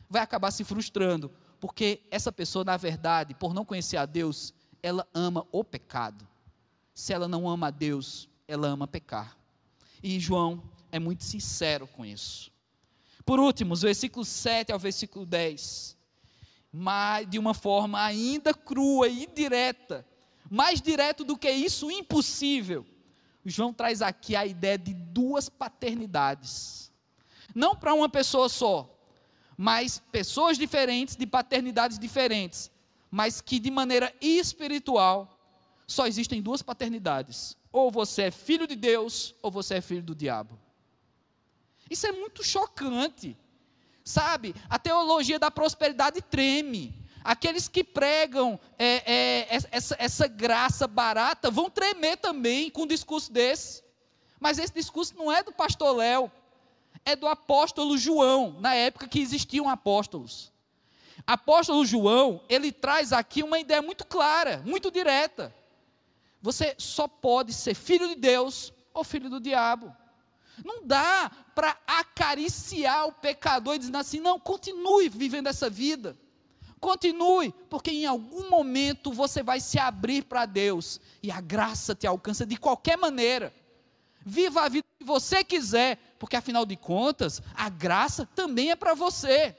vai 0.08 0.22
acabar 0.22 0.50
se 0.50 0.62
frustrando, 0.62 1.32
porque 1.58 2.02
essa 2.11 2.30
pessoa, 2.30 2.64
na 2.64 2.76
verdade, 2.76 3.35
por 3.35 3.52
não 3.52 3.64
conhecer 3.64 3.96
a 3.96 4.06
Deus, 4.06 4.54
ela 4.82 5.06
ama 5.12 5.46
o 5.50 5.64
pecado. 5.64 6.28
Se 6.94 7.12
ela 7.12 7.26
não 7.26 7.48
ama 7.48 7.68
a 7.68 7.70
Deus, 7.70 8.28
ela 8.46 8.68
ama 8.68 8.87
pecar. 8.87 9.37
E 10.02 10.18
João 10.18 10.62
é 10.90 10.98
muito 10.98 11.24
sincero 11.24 11.87
com 11.87 12.05
isso. 12.05 12.50
Por 13.24 13.38
último, 13.38 13.72
os 13.72 13.83
versículos 13.83 14.28
7 14.28 14.72
ao 14.72 14.78
versículo 14.78 15.24
10, 15.24 15.96
mas 16.72 17.28
de 17.28 17.38
uma 17.38 17.55
forma 17.55 18.02
ainda 18.02 18.52
crua 18.52 19.09
e 19.09 19.26
direta, 19.26 20.05
mais 20.50 20.81
direto 20.81 21.24
do 21.24 21.38
que 21.38 21.50
isso, 21.50 21.90
impossível. 21.90 22.85
João 23.44 23.72
traz 23.72 24.02
aqui 24.02 24.37
a 24.37 24.44
ideia 24.44 24.78
de 24.78 24.92
duas 24.92 25.48
paternidades. 25.48 26.92
Não 27.55 27.74
para 27.74 27.94
uma 27.94 28.09
pessoa 28.09 28.48
só, 28.48 28.88
mas 29.57 30.02
pessoas 30.11 30.59
diferentes, 30.59 31.16
de 31.16 31.26
paternidades 31.26 31.98
diferentes, 31.98 32.70
mas 33.11 33.40
que 33.40 33.59
de 33.59 33.70
maneira 33.70 34.12
espiritual 34.20 35.32
só 35.92 36.07
existem 36.07 36.40
duas 36.40 36.62
paternidades. 36.62 37.57
Ou 37.70 37.90
você 37.90 38.22
é 38.22 38.31
filho 38.31 38.66
de 38.66 38.74
Deus, 38.74 39.35
ou 39.42 39.50
você 39.50 39.74
é 39.74 39.81
filho 39.81 40.02
do 40.02 40.14
diabo. 40.14 40.59
Isso 41.90 42.07
é 42.07 42.12
muito 42.12 42.42
chocante. 42.42 43.37
Sabe, 44.05 44.55
a 44.68 44.78
teologia 44.78 45.38
da 45.38 45.50
prosperidade 45.50 46.20
treme. 46.22 46.94
Aqueles 47.22 47.68
que 47.68 47.85
pregam 47.85 48.59
é, 48.76 49.12
é, 49.12 49.61
essa, 49.70 49.94
essa 49.98 50.26
graça 50.26 50.88
barata 50.88 51.50
vão 51.50 51.70
tremer 51.70 52.16
também 52.16 52.68
com 52.68 52.83
um 52.83 52.87
discurso 52.87 53.31
desse. 53.31 53.85
Mas 54.40 54.59
esse 54.59 54.72
discurso 54.72 55.14
não 55.16 55.31
é 55.31 55.42
do 55.42 55.52
pastor 55.52 55.94
Léo, 55.94 56.33
é 57.05 57.14
do 57.14 57.28
apóstolo 57.28 57.96
João, 57.96 58.57
na 58.59 58.74
época 58.74 59.07
que 59.07 59.20
existiam 59.20 59.68
apóstolos. 59.68 60.50
Apóstolo 61.24 61.85
João, 61.85 62.42
ele 62.48 62.72
traz 62.72 63.12
aqui 63.12 63.42
uma 63.44 63.61
ideia 63.61 63.81
muito 63.81 64.05
clara, 64.05 64.61
muito 64.66 64.90
direta. 64.90 65.55
Você 66.42 66.74
só 66.76 67.07
pode 67.07 67.52
ser 67.52 67.74
filho 67.74 68.09
de 68.09 68.16
Deus 68.16 68.72
ou 68.92 69.05
filho 69.05 69.31
do 69.31 69.40
diabo. 69.40 69.94
Não 70.64 70.85
dá 70.85 71.31
para 71.55 71.78
acariciar 71.87 73.07
o 73.07 73.12
pecador 73.12 73.76
e 73.76 73.78
dizer 73.78 73.96
assim: 73.96 74.20
não, 74.20 74.38
continue 74.38 75.09
vivendo 75.09 75.46
essa 75.46 75.70
vida. 75.70 76.16
Continue, 76.81 77.55
porque 77.70 77.92
em 77.92 78.07
algum 78.07 78.50
momento 78.50 79.12
você 79.12 79.40
vai 79.40 79.61
se 79.61 79.78
abrir 79.78 80.24
para 80.24 80.44
Deus 80.44 81.00
e 81.22 81.31
a 81.31 81.40
graça 81.40 81.94
te 81.94 82.09
alcança 82.09 82.44
de 82.44 82.57
qualquer 82.57 82.98
maneira. 82.98 83.55
Viva 84.24 84.62
a 84.62 84.68
vida 84.68 84.85
que 84.98 85.05
você 85.05 85.44
quiser, 85.44 85.96
porque 86.18 86.35
afinal 86.35 86.66
de 86.66 86.76
contas, 86.76 87.40
a 87.55 87.68
graça 87.68 88.26
também 88.35 88.72
é 88.72 88.76
para 88.76 88.94
você. 88.94 89.57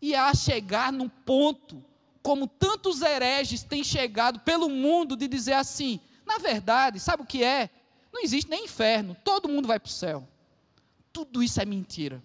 E 0.00 0.14
a 0.14 0.34
chegar 0.34 0.90
num 0.90 1.10
ponto, 1.10 1.84
como 2.24 2.48
tantos 2.48 3.02
hereges 3.02 3.62
têm 3.62 3.84
chegado 3.84 4.40
pelo 4.40 4.70
mundo, 4.70 5.14
de 5.14 5.28
dizer 5.28 5.52
assim: 5.52 6.00
na 6.24 6.38
verdade, 6.38 6.98
sabe 6.98 7.22
o 7.22 7.26
que 7.26 7.44
é? 7.44 7.68
Não 8.10 8.22
existe 8.22 8.50
nem 8.50 8.64
inferno, 8.64 9.14
todo 9.22 9.48
mundo 9.48 9.68
vai 9.68 9.78
para 9.78 9.88
o 9.88 9.92
céu. 9.92 10.26
Tudo 11.12 11.42
isso 11.42 11.60
é 11.60 11.66
mentira. 11.66 12.24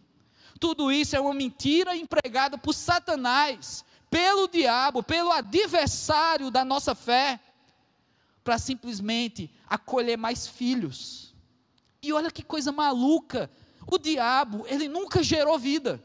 Tudo 0.58 0.90
isso 0.90 1.18
é 1.18 1.20
uma 1.20 1.34
mentira 1.34 1.98
empregada 1.98 2.58
por 2.58 2.74
Satanás 2.74 3.84
pelo 4.10 4.48
diabo, 4.48 5.04
pelo 5.04 5.32
adversário 5.32 6.50
da 6.50 6.64
nossa 6.64 6.96
fé, 6.96 7.38
para 8.42 8.58
simplesmente 8.58 9.52
acolher 9.68 10.18
mais 10.18 10.48
filhos. 10.48 11.36
E 12.02 12.14
olha 12.14 12.32
que 12.32 12.42
coisa 12.42 12.72
maluca, 12.72 13.52
o 13.86 13.98
diabo, 13.98 14.66
ele 14.66 14.88
nunca 14.88 15.22
gerou 15.22 15.60
vida. 15.60 16.02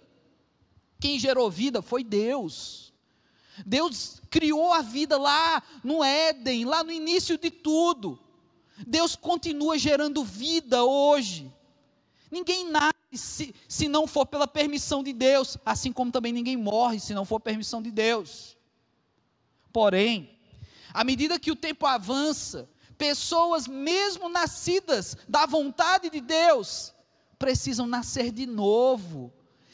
Quem 1.01 1.17
gerou 1.17 1.49
vida 1.49 1.81
foi 1.81 2.03
Deus. 2.03 2.84
Deus 3.65 4.21
criou 4.31 4.73
a 4.73 4.83
vida 4.83 5.17
lá 5.17 5.63
no 5.83 6.03
Éden, 6.03 6.65
lá 6.65 6.83
no 6.83 6.93
início 6.93 7.39
de 7.39 7.51
tudo. 7.51 8.19
Deus 8.87 9.15
continua 9.15 9.79
gerando 9.79 10.25
vida 10.25 10.85
hoje. 10.85 11.53
Ninguém 12.31 12.69
nasce 12.69 12.95
se, 13.13 13.55
se 13.69 13.89
não 13.89 14.07
for 14.07 14.27
pela 14.27 14.47
permissão 14.47 15.03
de 15.03 15.13
Deus, 15.13 15.57
assim 15.65 15.93
como 15.93 16.11
também 16.11 16.33
ninguém 16.33 16.57
morre 16.57 16.99
se 16.99 17.15
não 17.15 17.25
for 17.25 17.41
permissão 17.41 17.81
de 17.81 17.91
Deus. 17.91 18.57
Porém, 19.73 20.39
à 20.93 21.05
medida 21.05 21.39
que 21.39 21.51
o 21.51 21.57
tempo 21.57 21.87
avança, 21.87 22.69
pessoas, 22.97 23.67
mesmo 23.67 24.29
nascidas 24.29 25.17
da 25.29 25.47
vontade 25.47 26.11
de 26.11 26.21
Deus, 26.21 26.93
precisam 27.39 27.87
nascer 27.87 28.31
de 28.31 28.47
novo. 28.47 29.33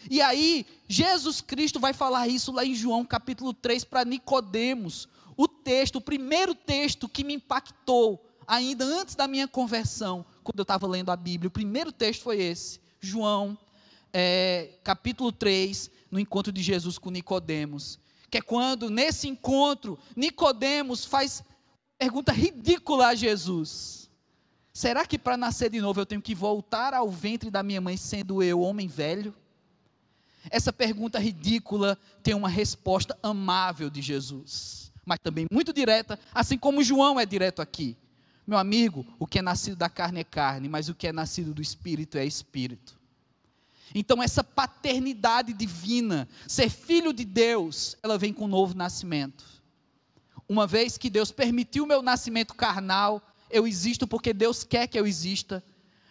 E 0.08 0.20
aí, 0.20 0.66
Jesus 0.88 1.40
Cristo 1.40 1.78
vai 1.78 1.92
falar 1.92 2.28
isso 2.28 2.52
lá 2.52 2.64
em 2.64 2.74
João 2.74 3.04
capítulo 3.04 3.52
3 3.52 3.84
para 3.84 4.04
Nicodemos. 4.04 5.08
O 5.36 5.48
texto, 5.48 5.96
o 5.96 6.00
primeiro 6.00 6.54
texto 6.54 7.08
que 7.08 7.24
me 7.24 7.34
impactou, 7.34 8.24
ainda 8.46 8.84
antes 8.84 9.14
da 9.14 9.26
minha 9.26 9.48
conversão, 9.48 10.24
quando 10.42 10.58
eu 10.58 10.62
estava 10.62 10.86
lendo 10.86 11.10
a 11.10 11.16
Bíblia, 11.16 11.48
o 11.48 11.52
primeiro 11.52 11.92
texto 11.92 12.22
foi 12.22 12.40
esse. 12.40 12.80
João, 13.00 13.56
é, 14.12 14.70
capítulo 14.84 15.32
3, 15.32 15.90
no 16.10 16.18
encontro 16.18 16.52
de 16.52 16.62
Jesus 16.62 16.98
com 16.98 17.10
Nicodemos. 17.10 17.98
Que 18.30 18.38
é 18.38 18.42
quando, 18.42 18.90
nesse 18.90 19.28
encontro, 19.28 19.98
Nicodemos 20.14 21.04
faz 21.04 21.42
pergunta 21.98 22.32
ridícula 22.32 23.08
a 23.08 23.14
Jesus. 23.14 24.10
Será 24.72 25.04
que 25.04 25.18
para 25.18 25.36
nascer 25.36 25.70
de 25.70 25.80
novo 25.80 26.00
eu 26.00 26.06
tenho 26.06 26.22
que 26.22 26.34
voltar 26.34 26.94
ao 26.94 27.10
ventre 27.10 27.50
da 27.50 27.62
minha 27.62 27.80
mãe 27.80 27.96
sendo 27.96 28.42
eu 28.42 28.60
homem 28.60 28.86
velho? 28.86 29.34
Essa 30.48 30.72
pergunta 30.72 31.18
ridícula 31.18 31.98
tem 32.22 32.34
uma 32.34 32.48
resposta 32.48 33.18
amável 33.22 33.90
de 33.90 34.00
Jesus, 34.00 34.92
mas 35.04 35.18
também 35.18 35.46
muito 35.50 35.72
direta, 35.72 36.18
assim 36.32 36.56
como 36.56 36.82
João 36.82 37.20
é 37.20 37.26
direto 37.26 37.60
aqui. 37.60 37.96
Meu 38.46 38.58
amigo, 38.58 39.06
o 39.18 39.26
que 39.26 39.38
é 39.38 39.42
nascido 39.42 39.76
da 39.76 39.88
carne 39.88 40.20
é 40.20 40.24
carne, 40.24 40.68
mas 40.68 40.88
o 40.88 40.94
que 40.94 41.06
é 41.06 41.12
nascido 41.12 41.52
do 41.52 41.60
espírito 41.60 42.16
é 42.16 42.24
espírito. 42.24 42.98
Então, 43.94 44.22
essa 44.22 44.42
paternidade 44.42 45.52
divina, 45.52 46.28
ser 46.46 46.70
filho 46.70 47.12
de 47.12 47.24
Deus, 47.24 47.96
ela 48.02 48.16
vem 48.16 48.32
com 48.32 48.44
um 48.44 48.48
novo 48.48 48.74
nascimento. 48.74 49.44
Uma 50.48 50.66
vez 50.66 50.96
que 50.96 51.10
Deus 51.10 51.30
permitiu 51.30 51.86
meu 51.86 52.00
nascimento 52.00 52.54
carnal, 52.54 53.22
eu 53.50 53.66
existo 53.66 54.06
porque 54.06 54.32
Deus 54.32 54.64
quer 54.64 54.86
que 54.86 54.98
eu 54.98 55.06
exista, 55.06 55.62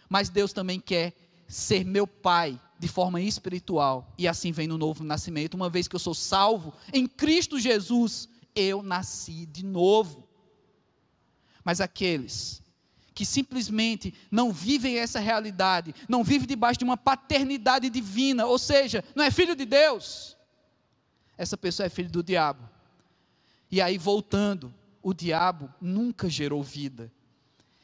mas 0.08 0.28
Deus 0.28 0.52
também 0.52 0.78
quer 0.78 1.14
ser 1.48 1.84
meu 1.84 2.06
pai 2.06 2.60
de 2.80 2.88
forma 2.88 3.20
espiritual, 3.20 4.10
e 4.16 4.26
assim 4.26 4.52
vem 4.52 4.66
no 4.66 4.78
novo 4.78 5.04
nascimento. 5.04 5.52
Uma 5.52 5.68
vez 5.68 5.86
que 5.86 5.94
eu 5.94 6.00
sou 6.00 6.14
salvo 6.14 6.72
em 6.94 7.06
Cristo 7.06 7.60
Jesus, 7.60 8.26
eu 8.54 8.82
nasci 8.82 9.44
de 9.44 9.62
novo. 9.62 10.26
Mas 11.62 11.78
aqueles 11.78 12.62
que 13.14 13.26
simplesmente 13.26 14.14
não 14.30 14.50
vivem 14.50 14.96
essa 14.96 15.20
realidade, 15.20 15.94
não 16.08 16.24
vivem 16.24 16.48
debaixo 16.48 16.78
de 16.78 16.84
uma 16.86 16.96
paternidade 16.96 17.90
divina, 17.90 18.46
ou 18.46 18.58
seja, 18.58 19.04
não 19.14 19.22
é 19.22 19.30
filho 19.30 19.54
de 19.54 19.66
Deus, 19.66 20.34
essa 21.36 21.58
pessoa 21.58 21.84
é 21.84 21.90
filho 21.90 22.10
do 22.10 22.22
diabo. 22.22 22.66
E 23.70 23.78
aí, 23.82 23.98
voltando, 23.98 24.74
o 25.02 25.12
diabo 25.12 25.70
nunca 25.78 26.30
gerou 26.30 26.62
vida. 26.62 27.12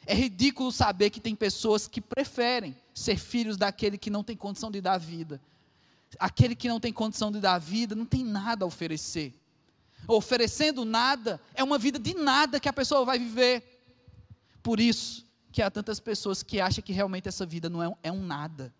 É 0.07 0.15
ridículo 0.15 0.71
saber 0.71 1.11
que 1.11 1.19
tem 1.19 1.35
pessoas 1.35 1.87
que 1.87 2.01
preferem 2.01 2.75
ser 2.95 3.17
filhos 3.19 3.57
daquele 3.57 3.95
que 3.95 4.09
não 4.09 4.23
tem 4.23 4.35
condição 4.35 4.71
de 4.71 4.81
dar 4.81 4.97
vida. 4.97 5.39
Aquele 6.17 6.55
que 6.55 6.67
não 6.67 6.79
tem 6.79 6.91
condição 6.91 7.31
de 7.31 7.39
dar 7.39 7.59
vida 7.59 7.93
não 7.93 8.05
tem 8.05 8.23
nada 8.23 8.65
a 8.65 8.67
oferecer 8.67 9.35
oferecendo 10.07 10.85
nada, 10.85 11.39
é 11.53 11.63
uma 11.63 11.77
vida 11.77 11.99
de 11.99 12.13
nada 12.13 12.59
que 12.59 12.69
a 12.69 12.73
pessoa 12.73 13.03
vai 13.03 13.19
viver. 13.19 13.81
Por 14.63 14.79
isso 14.79 15.25
que 15.51 15.61
há 15.61 15.71
tantas 15.71 15.99
pessoas 15.99 16.43
que 16.43 16.59
acham 16.59 16.83
que 16.83 16.93
realmente 16.93 17.27
essa 17.27 17.45
vida 17.45 17.69
não 17.69 17.81
é 17.81 17.89
um, 17.89 17.95
é 18.03 18.11
um 18.11 18.25
nada, 18.25 18.73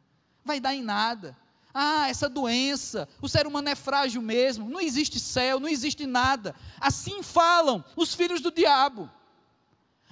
vai 0.44 0.60
dar 0.60 0.76
em 0.76 0.84
nada. 0.84 1.36
Ah, 1.74 2.10
essa 2.10 2.28
doença, 2.28 3.08
o 3.22 3.30
ser 3.30 3.46
humano 3.46 3.70
é 3.70 3.76
frágil 3.76 4.22
mesmo, 4.22 4.70
não 4.70 4.82
existe 4.82 5.20
céu, 5.20 5.60
não 5.60 5.68
existe 5.68 6.06
nada. 6.06 6.56
Assim 6.80 7.22
falam 7.22 7.84
os 7.96 8.16
filhos 8.16 8.42
do 8.42 8.52
diabo. 8.52 9.10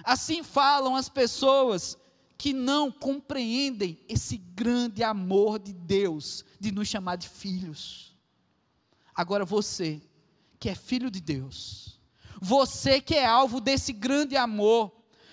Assim 0.06 0.44
falam 0.44 0.94
as 0.94 1.08
pessoas 1.08 1.98
que 2.38 2.52
não 2.52 2.92
compreendem 2.92 3.98
esse 4.08 4.36
grande 4.36 5.02
amor 5.02 5.58
de 5.58 5.72
Deus 5.72 6.44
de 6.60 6.70
nos 6.70 6.86
chamar 6.86 7.16
de 7.16 7.28
filhos. 7.28 8.16
Agora 9.12 9.44
você, 9.44 10.00
que 10.60 10.68
é 10.68 10.76
filho 10.76 11.10
de 11.10 11.20
Deus, 11.20 11.98
você 12.40 13.00
que 13.00 13.16
é 13.16 13.26
alvo 13.26 13.60
desse 13.60 13.92
grande 13.92 14.36
amor, 14.36 14.92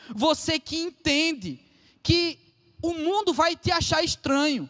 você 0.10 0.60
que 0.60 0.76
entende 0.76 1.64
que 2.02 2.40
o 2.82 2.96
mundo 2.96 3.32
vai 3.32 3.56
te 3.56 3.72
achar 3.72 4.04
estranho, 4.04 4.68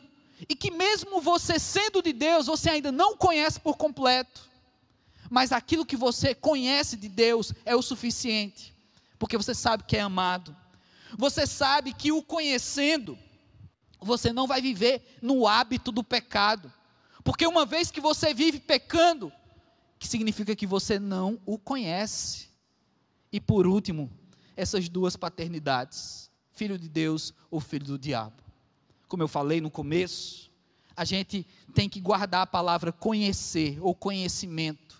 e 0.49 0.53
que 0.53 0.69
mesmo 0.69 1.21
você 1.21 1.57
sendo 1.57 2.01
de 2.01 2.11
Deus, 2.11 2.47
você 2.47 2.69
ainda 2.69 2.91
não 2.91 3.15
conhece 3.15 3.57
por 3.57 3.77
completo, 3.77 4.49
mas 5.29 5.53
aquilo 5.53 5.85
que 5.85 5.95
você 5.95 6.35
conhece 6.35 6.97
de 6.97 7.07
Deus 7.07 7.53
é 7.63 7.73
o 7.73 7.81
suficiente, 7.81 8.72
porque 9.23 9.37
você 9.37 9.55
sabe 9.55 9.85
que 9.85 9.95
é 9.95 10.01
amado, 10.01 10.53
você 11.17 11.47
sabe 11.47 11.93
que 11.93 12.11
o 12.11 12.21
conhecendo, 12.21 13.17
você 14.01 14.33
não 14.33 14.45
vai 14.45 14.61
viver 14.61 15.17
no 15.21 15.47
hábito 15.47 15.93
do 15.93 16.03
pecado, 16.03 16.69
porque 17.23 17.47
uma 17.47 17.65
vez 17.65 17.89
que 17.89 18.01
você 18.01 18.33
vive 18.33 18.59
pecando, 18.59 19.31
que 19.97 20.09
significa 20.09 20.53
que 20.57 20.67
você 20.67 20.99
não 20.99 21.39
o 21.45 21.57
conhece. 21.57 22.49
E 23.31 23.39
por 23.39 23.65
último, 23.65 24.11
essas 24.57 24.89
duas 24.89 25.15
paternidades, 25.15 26.29
filho 26.51 26.77
de 26.77 26.89
Deus 26.89 27.33
ou 27.49 27.61
filho 27.61 27.85
do 27.85 27.97
diabo. 27.97 28.43
Como 29.07 29.23
eu 29.23 29.29
falei 29.29 29.61
no 29.61 29.71
começo, 29.71 30.51
a 30.97 31.05
gente 31.05 31.47
tem 31.73 31.87
que 31.87 32.01
guardar 32.01 32.41
a 32.41 32.45
palavra 32.45 32.91
conhecer 32.91 33.77
ou 33.79 33.95
conhecimento 33.95 34.92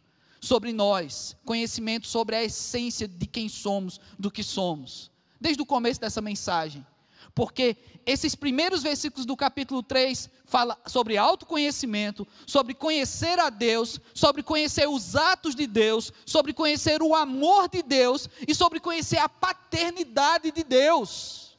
sobre 0.44 0.74
nós, 0.74 1.38
conhecimento 1.46 2.06
sobre 2.06 2.36
a 2.36 2.44
essência 2.44 3.08
de 3.08 3.26
quem 3.26 3.48
somos, 3.48 3.98
do 4.20 4.30
que 4.30 4.44
somos. 4.44 5.10
Desde 5.40 5.62
o 5.62 5.66
começo 5.66 6.02
dessa 6.02 6.20
mensagem, 6.20 6.86
porque 7.34 7.78
esses 8.06 8.36
primeiros 8.36 8.84
versículos 8.84 9.26
do 9.26 9.38
capítulo 9.38 9.82
3 9.82 10.30
fala 10.44 10.78
sobre 10.86 11.16
autoconhecimento, 11.16 12.28
sobre 12.46 12.74
conhecer 12.74 13.40
a 13.40 13.50
Deus, 13.50 14.02
sobre 14.14 14.44
conhecer 14.44 14.86
os 14.86 15.16
atos 15.16 15.56
de 15.56 15.66
Deus, 15.66 16.12
sobre 16.26 16.52
conhecer 16.52 17.02
o 17.02 17.16
amor 17.16 17.70
de 17.70 17.82
Deus 17.82 18.28
e 18.46 18.54
sobre 18.54 18.82
conhecer 18.82 19.20
a 19.20 19.30
paternidade 19.30 20.52
de 20.52 20.66
Deus. 20.66 21.58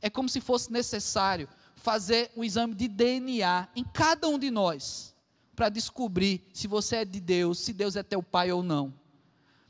É 0.00 0.08
como 0.08 0.28
se 0.28 0.40
fosse 0.40 0.72
necessário 0.72 1.48
fazer 1.74 2.30
um 2.36 2.44
exame 2.44 2.76
de 2.76 2.86
DNA 2.86 3.66
em 3.74 3.82
cada 3.82 4.28
um 4.28 4.38
de 4.38 4.52
nós, 4.52 5.16
para 5.58 5.68
descobrir 5.68 6.40
se 6.52 6.68
você 6.68 6.98
é 6.98 7.04
de 7.04 7.18
Deus, 7.18 7.58
se 7.58 7.72
Deus 7.72 7.96
é 7.96 8.02
teu 8.04 8.22
pai 8.22 8.52
ou 8.52 8.62
não. 8.62 8.94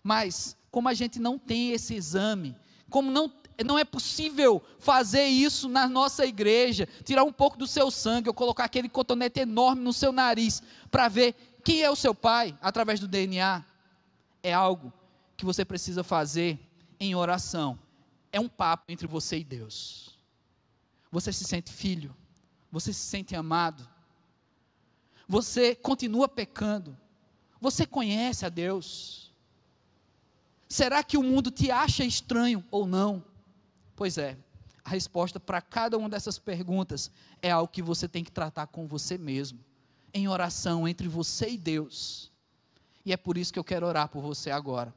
Mas, 0.02 0.54
como 0.70 0.86
a 0.86 0.92
gente 0.92 1.18
não 1.18 1.38
tem 1.38 1.72
esse 1.72 1.94
exame, 1.94 2.54
como 2.90 3.10
não, 3.10 3.32
não 3.64 3.78
é 3.78 3.86
possível 3.86 4.62
fazer 4.78 5.24
isso 5.24 5.66
na 5.66 5.88
nossa 5.88 6.26
igreja, 6.26 6.86
tirar 7.06 7.24
um 7.24 7.32
pouco 7.32 7.56
do 7.56 7.66
seu 7.66 7.90
sangue, 7.90 8.28
ou 8.28 8.34
colocar 8.34 8.64
aquele 8.64 8.86
cotonete 8.86 9.40
enorme 9.40 9.80
no 9.80 9.94
seu 9.94 10.12
nariz, 10.12 10.62
para 10.90 11.08
ver 11.08 11.34
quem 11.64 11.80
é 11.80 11.90
o 11.90 11.96
seu 11.96 12.14
pai 12.14 12.54
através 12.60 13.00
do 13.00 13.08
DNA, 13.08 13.64
é 14.42 14.52
algo 14.52 14.92
que 15.38 15.44
você 15.46 15.64
precisa 15.64 16.04
fazer 16.04 16.60
em 17.00 17.14
oração. 17.14 17.78
É 18.30 18.38
um 18.38 18.48
papo 18.48 18.92
entre 18.92 19.06
você 19.06 19.38
e 19.38 19.44
Deus. 19.44 20.18
Você 21.10 21.32
se 21.32 21.44
sente 21.44 21.72
filho, 21.72 22.14
você 22.70 22.92
se 22.92 23.00
sente 23.00 23.34
amado, 23.34 23.88
você 25.28 25.74
continua 25.74 26.28
pecando, 26.28 26.96
você 27.60 27.84
conhece 27.86 28.46
a 28.46 28.48
Deus. 28.48 29.32
Será 30.68 31.02
que 31.02 31.16
o 31.16 31.22
mundo 31.22 31.50
te 31.50 31.70
acha 31.70 32.04
estranho 32.04 32.64
ou 32.70 32.86
não? 32.86 33.22
Pois 33.94 34.16
é, 34.18 34.36
a 34.84 34.90
resposta 34.90 35.38
para 35.38 35.60
cada 35.60 35.98
uma 35.98 36.08
dessas 36.08 36.38
perguntas 36.38 37.10
é 37.42 37.50
algo 37.50 37.72
que 37.72 37.82
você 37.82 38.08
tem 38.08 38.24
que 38.24 38.32
tratar 38.32 38.66
com 38.66 38.86
você 38.86 39.18
mesmo, 39.18 39.58
em 40.14 40.28
oração 40.28 40.86
entre 40.88 41.08
você 41.08 41.50
e 41.50 41.58
Deus. 41.58 42.32
E 43.04 43.12
é 43.12 43.16
por 43.16 43.36
isso 43.36 43.52
que 43.52 43.58
eu 43.58 43.64
quero 43.64 43.86
orar 43.86 44.08
por 44.08 44.22
você 44.22 44.50
agora. 44.50 44.94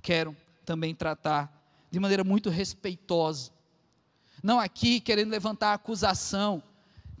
Quero 0.00 0.36
também 0.64 0.94
tratar 0.94 1.50
de 1.90 1.98
maneira 1.98 2.24
muito 2.24 2.50
respeitosa 2.50 3.52
não 4.42 4.58
aqui 4.58 4.98
querendo 4.98 5.30
levantar 5.30 5.72
acusação, 5.72 6.62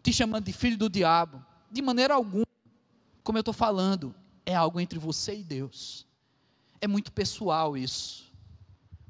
te 0.02 0.12
chamando 0.12 0.46
de 0.46 0.52
filho 0.52 0.76
do 0.76 0.90
diabo. 0.90 1.44
De 1.72 1.80
maneira 1.80 2.14
alguma. 2.14 2.46
Como 3.24 3.38
eu 3.38 3.40
estou 3.40 3.54
falando, 3.54 4.14
é 4.44 4.54
algo 4.54 4.78
entre 4.78 4.98
você 4.98 5.36
e 5.36 5.42
Deus. 5.42 6.06
É 6.82 6.86
muito 6.86 7.10
pessoal 7.10 7.76
isso. 7.78 8.30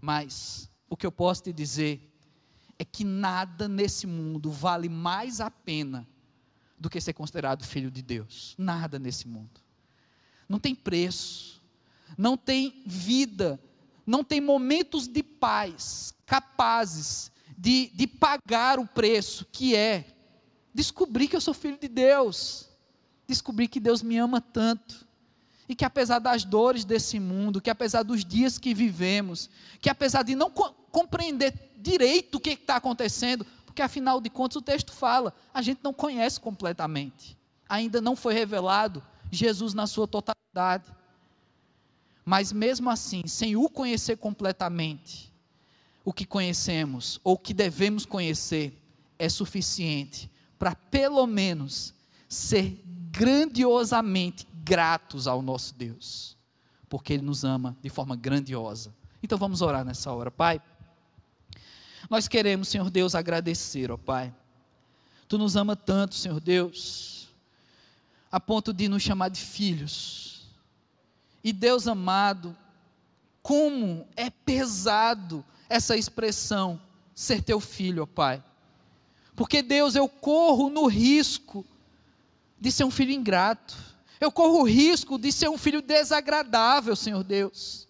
Mas 0.00 0.70
o 0.88 0.96
que 0.96 1.04
eu 1.04 1.10
posso 1.10 1.42
te 1.42 1.52
dizer 1.52 2.08
é 2.78 2.84
que 2.84 3.02
nada 3.02 3.68
nesse 3.68 4.06
mundo 4.06 4.50
vale 4.50 4.88
mais 4.88 5.40
a 5.40 5.50
pena 5.50 6.06
do 6.78 6.88
que 6.88 7.00
ser 7.00 7.12
considerado 7.12 7.64
filho 7.64 7.90
de 7.90 8.00
Deus. 8.00 8.54
Nada 8.56 8.98
nesse 8.98 9.26
mundo. 9.26 9.60
Não 10.48 10.58
tem 10.58 10.74
preço, 10.74 11.62
não 12.16 12.36
tem 12.36 12.82
vida, 12.86 13.60
não 14.06 14.22
tem 14.22 14.40
momentos 14.40 15.08
de 15.08 15.22
paz 15.22 16.14
capazes 16.26 17.32
de, 17.56 17.90
de 17.94 18.06
pagar 18.06 18.78
o 18.78 18.86
preço, 18.86 19.46
que 19.50 19.74
é 19.74 20.06
descobrir 20.74 21.28
que 21.28 21.36
eu 21.36 21.40
sou 21.40 21.54
filho 21.54 21.78
de 21.78 21.88
Deus, 21.88 22.68
descobrir 23.26 23.68
que 23.68 23.80
Deus 23.80 24.02
me 24.02 24.16
ama 24.16 24.40
tanto, 24.40 25.06
e 25.68 25.74
que 25.74 25.84
apesar 25.84 26.18
das 26.18 26.44
dores 26.44 26.84
desse 26.84 27.18
mundo, 27.18 27.60
que 27.60 27.70
apesar 27.70 28.02
dos 28.02 28.24
dias 28.24 28.58
que 28.58 28.74
vivemos, 28.74 29.48
que 29.80 29.88
apesar 29.88 30.22
de 30.22 30.34
não 30.34 30.50
co 30.50 30.74
compreender 30.90 31.72
direito 31.78 32.34
o 32.34 32.40
que 32.40 32.50
está 32.50 32.76
acontecendo, 32.76 33.46
porque 33.64 33.80
afinal 33.80 34.20
de 34.20 34.28
contas 34.28 34.56
o 34.56 34.62
texto 34.62 34.92
fala, 34.92 35.34
a 35.54 35.62
gente 35.62 35.80
não 35.82 35.94
conhece 35.94 36.38
completamente, 36.38 37.38
ainda 37.66 37.98
não 37.98 38.14
foi 38.14 38.34
revelado 38.34 39.02
Jesus 39.30 39.72
na 39.72 39.86
sua 39.86 40.06
totalidade. 40.06 40.84
Mas 42.22 42.52
mesmo 42.52 42.90
assim, 42.90 43.26
sem 43.26 43.56
o 43.56 43.70
conhecer 43.70 44.18
completamente, 44.18 45.32
o 46.04 46.12
que 46.12 46.26
conhecemos 46.26 47.18
ou 47.24 47.38
que 47.38 47.54
devemos 47.54 48.04
conhecer 48.04 48.78
é 49.18 49.28
suficiente 49.28 50.30
para 50.62 50.76
pelo 50.76 51.26
menos 51.26 51.92
ser 52.28 52.80
grandiosamente 53.10 54.46
gratos 54.62 55.26
ao 55.26 55.42
nosso 55.42 55.74
Deus, 55.74 56.36
porque 56.88 57.14
Ele 57.14 57.24
nos 57.24 57.42
ama 57.42 57.76
de 57.82 57.90
forma 57.90 58.14
grandiosa. 58.14 58.94
Então 59.20 59.36
vamos 59.36 59.60
orar 59.60 59.84
nessa 59.84 60.12
hora, 60.12 60.30
Pai. 60.30 60.62
Nós 62.08 62.28
queremos, 62.28 62.68
Senhor 62.68 62.88
Deus, 62.90 63.16
agradecer, 63.16 63.90
ó 63.90 63.96
Pai. 63.96 64.32
Tu 65.26 65.36
nos 65.36 65.56
ama 65.56 65.74
tanto, 65.74 66.14
Senhor 66.14 66.38
Deus, 66.38 67.26
a 68.30 68.38
ponto 68.38 68.72
de 68.72 68.86
nos 68.86 69.02
chamar 69.02 69.30
de 69.30 69.40
filhos. 69.40 70.46
E 71.42 71.52
Deus 71.52 71.88
amado, 71.88 72.56
como 73.42 74.06
é 74.14 74.30
pesado 74.30 75.44
essa 75.68 75.96
expressão, 75.96 76.80
ser 77.12 77.42
teu 77.42 77.58
filho, 77.58 78.04
ó 78.04 78.06
Pai. 78.06 78.44
Porque, 79.34 79.62
Deus, 79.62 79.94
eu 79.94 80.08
corro 80.08 80.68
no 80.68 80.86
risco 80.86 81.64
de 82.60 82.70
ser 82.70 82.84
um 82.84 82.90
filho 82.90 83.12
ingrato. 83.12 83.76
Eu 84.20 84.30
corro 84.30 84.60
o 84.60 84.64
risco 84.64 85.18
de 85.18 85.32
ser 85.32 85.48
um 85.48 85.58
filho 85.58 85.82
desagradável, 85.82 86.94
Senhor 86.94 87.24
Deus. 87.24 87.88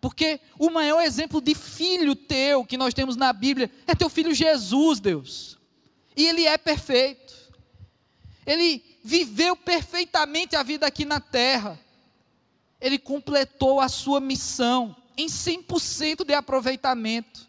Porque 0.00 0.40
o 0.58 0.68
maior 0.68 1.00
exemplo 1.00 1.40
de 1.40 1.54
filho 1.54 2.16
teu 2.16 2.64
que 2.64 2.76
nós 2.76 2.92
temos 2.92 3.14
na 3.14 3.32
Bíblia 3.32 3.70
é 3.86 3.94
teu 3.94 4.08
filho 4.08 4.34
Jesus, 4.34 4.98
Deus. 4.98 5.56
E 6.16 6.26
ele 6.26 6.44
é 6.44 6.58
perfeito. 6.58 7.32
Ele 8.44 8.82
viveu 9.04 9.54
perfeitamente 9.54 10.56
a 10.56 10.64
vida 10.64 10.86
aqui 10.86 11.04
na 11.04 11.20
terra. 11.20 11.78
Ele 12.80 12.98
completou 12.98 13.80
a 13.80 13.88
sua 13.88 14.20
missão 14.20 14.96
em 15.16 15.26
100% 15.26 16.24
de 16.24 16.34
aproveitamento. 16.34 17.48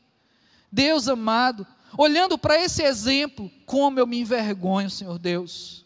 Deus 0.71 1.07
amado, 1.07 1.65
olhando 1.97 2.37
para 2.37 2.59
esse 2.59 2.83
exemplo, 2.83 3.51
como 3.65 3.99
eu 3.99 4.07
me 4.07 4.19
envergonho, 4.19 4.89
Senhor 4.89 5.17
Deus. 5.19 5.85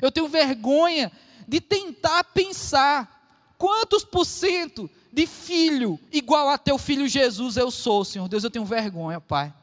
Eu 0.00 0.10
tenho 0.10 0.28
vergonha 0.28 1.10
de 1.46 1.60
tentar 1.60 2.24
pensar 2.24 3.54
quantos 3.56 4.04
por 4.04 4.24
cento 4.24 4.90
de 5.12 5.26
filho 5.26 5.98
igual 6.10 6.48
a 6.48 6.58
teu 6.58 6.76
filho 6.76 7.06
Jesus 7.06 7.56
eu 7.56 7.70
sou, 7.70 8.04
Senhor 8.04 8.28
Deus. 8.28 8.44
Eu 8.44 8.50
tenho 8.50 8.64
vergonha, 8.64 9.20
Pai. 9.20 9.54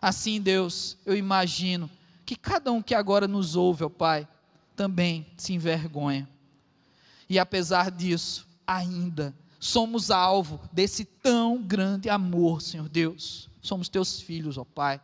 Assim, 0.00 0.40
Deus, 0.40 0.96
eu 1.06 1.16
imagino 1.16 1.88
que 2.26 2.36
cada 2.36 2.72
um 2.72 2.82
que 2.82 2.94
agora 2.94 3.28
nos 3.28 3.56
ouve, 3.56 3.84
ó 3.84 3.88
Pai, 3.88 4.26
também 4.76 5.26
se 5.36 5.52
envergonha. 5.52 6.28
E 7.28 7.38
apesar 7.38 7.90
disso, 7.90 8.46
ainda 8.66 9.34
somos 9.58 10.10
alvo 10.10 10.60
desse 10.72 11.04
tão 11.04 11.62
grande 11.62 12.10
amor, 12.10 12.60
Senhor 12.60 12.88
Deus. 12.88 13.48
Somos 13.62 13.88
teus 13.88 14.20
filhos, 14.20 14.58
ó 14.58 14.64
Pai. 14.64 15.00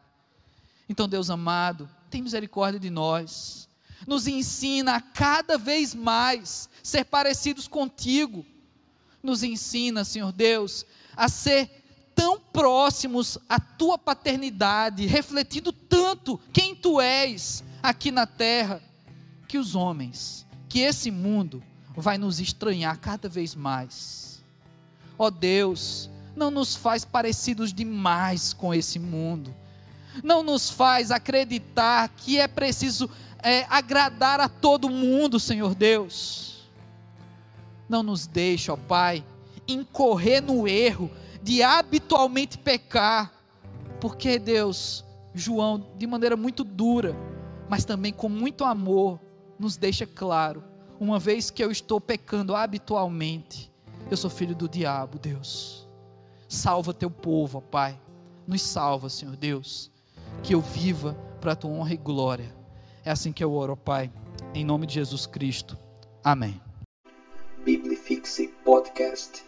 Então, 0.89 1.09
Deus 1.09 1.31
amado, 1.31 1.89
tem 2.11 2.21
misericórdia 2.21 2.79
de 2.79 2.91
nós. 2.91 3.69
Nos 4.07 4.27
ensina 4.27 4.97
a 4.97 5.01
cada 5.01 5.57
vez 5.57 5.95
mais 5.95 6.69
ser 6.83 7.05
parecidos 7.05 7.67
contigo. 7.67 8.45
Nos 9.23 9.43
ensina, 9.43 10.05
Senhor 10.05 10.33
Deus, 10.33 10.85
a 11.17 11.29
ser 11.29 11.85
tão 12.15 12.39
próximos 12.41 13.39
à 13.49 13.61
tua 13.61 13.97
paternidade, 13.97 15.07
refletindo 15.07 15.73
tanto 15.73 16.39
quem 16.53 16.75
tu 16.75 17.01
és 17.01 17.63
aqui 17.83 18.11
na 18.11 18.27
terra, 18.27 18.83
que 19.47 19.57
os 19.57 19.75
homens, 19.75 20.45
que 20.69 20.81
esse 20.81 21.11
mundo 21.11 21.63
vai 21.97 22.19
nos 22.19 22.41
estranhar 22.41 22.99
cada 22.99 23.29
vez 23.29 23.55
mais 23.55 24.29
Ó 25.19 25.31
Deus, 25.31 26.09
não 26.39 26.51
nos 26.51 26.75
faz 26.75 27.05
parecidos 27.05 27.73
demais 27.73 28.55
com 28.55 28.73
esse 28.73 28.99
mundo. 28.99 29.55
Não 30.23 30.43
nos 30.43 30.71
faz 30.71 31.11
acreditar 31.11 32.09
que 32.09 32.39
é 32.39 32.49
preciso 32.49 33.11
é, 33.43 33.67
agradar 33.69 34.41
a 34.41 34.49
todo 34.49 34.89
mundo, 34.89 35.39
Senhor 35.39 35.75
Deus. 35.75 36.69
Não 37.89 38.03
nos 38.03 38.27
deixe, 38.27 38.71
ó 38.71 38.77
Pai, 38.77 39.25
incorrer 39.67 40.43
no 40.43 40.67
erro 40.67 41.11
de 41.43 41.63
habitualmente 41.63 42.59
pecar, 42.59 43.33
porque 44.01 44.39
Deus, 44.39 45.05
João, 45.35 45.87
de 45.97 46.07
maneira 46.07 46.37
muito 46.37 46.63
dura, 46.65 47.17
mas 47.69 47.85
também 47.85 48.13
com 48.13 48.29
muito 48.29 48.65
amor, 48.65 49.21
nos 49.59 49.77
deixa 49.77 50.07
claro, 50.07 50.63
uma 51.01 51.19
vez 51.19 51.51
que 51.51 51.63
eu 51.63 51.71
estou 51.71 52.01
pecando 52.01 52.55
habitualmente, 52.55 53.71
eu 54.11 54.17
sou 54.17 54.31
filho 54.31 54.55
do 54.55 54.69
diabo, 54.69 55.19
Deus. 55.19 55.88
Salva 56.49 56.95
teu 56.95 57.11
povo, 57.11 57.61
Pai. 57.61 58.01
Nos 58.47 58.63
salva, 58.63 59.11
Senhor 59.11 59.37
Deus. 59.37 59.91
Que 60.43 60.55
eu 60.55 60.63
viva 60.63 61.13
para 61.43 61.53
a 61.53 61.57
tua 61.57 61.71
honra 61.71 61.93
e 61.93 61.99
glória. 61.99 62.57
É 63.05 63.11
assim 63.11 63.33
que 63.33 63.45
eu 63.45 63.53
oro, 63.53 63.77
Pai. 63.77 64.11
Em 64.55 64.65
nome 64.65 64.87
de 64.87 64.95
Jesus 64.95 65.27
Cristo. 65.27 65.77
Amém. 66.25 66.59
Biblifixe 67.65 68.49
Podcast. 68.65 69.48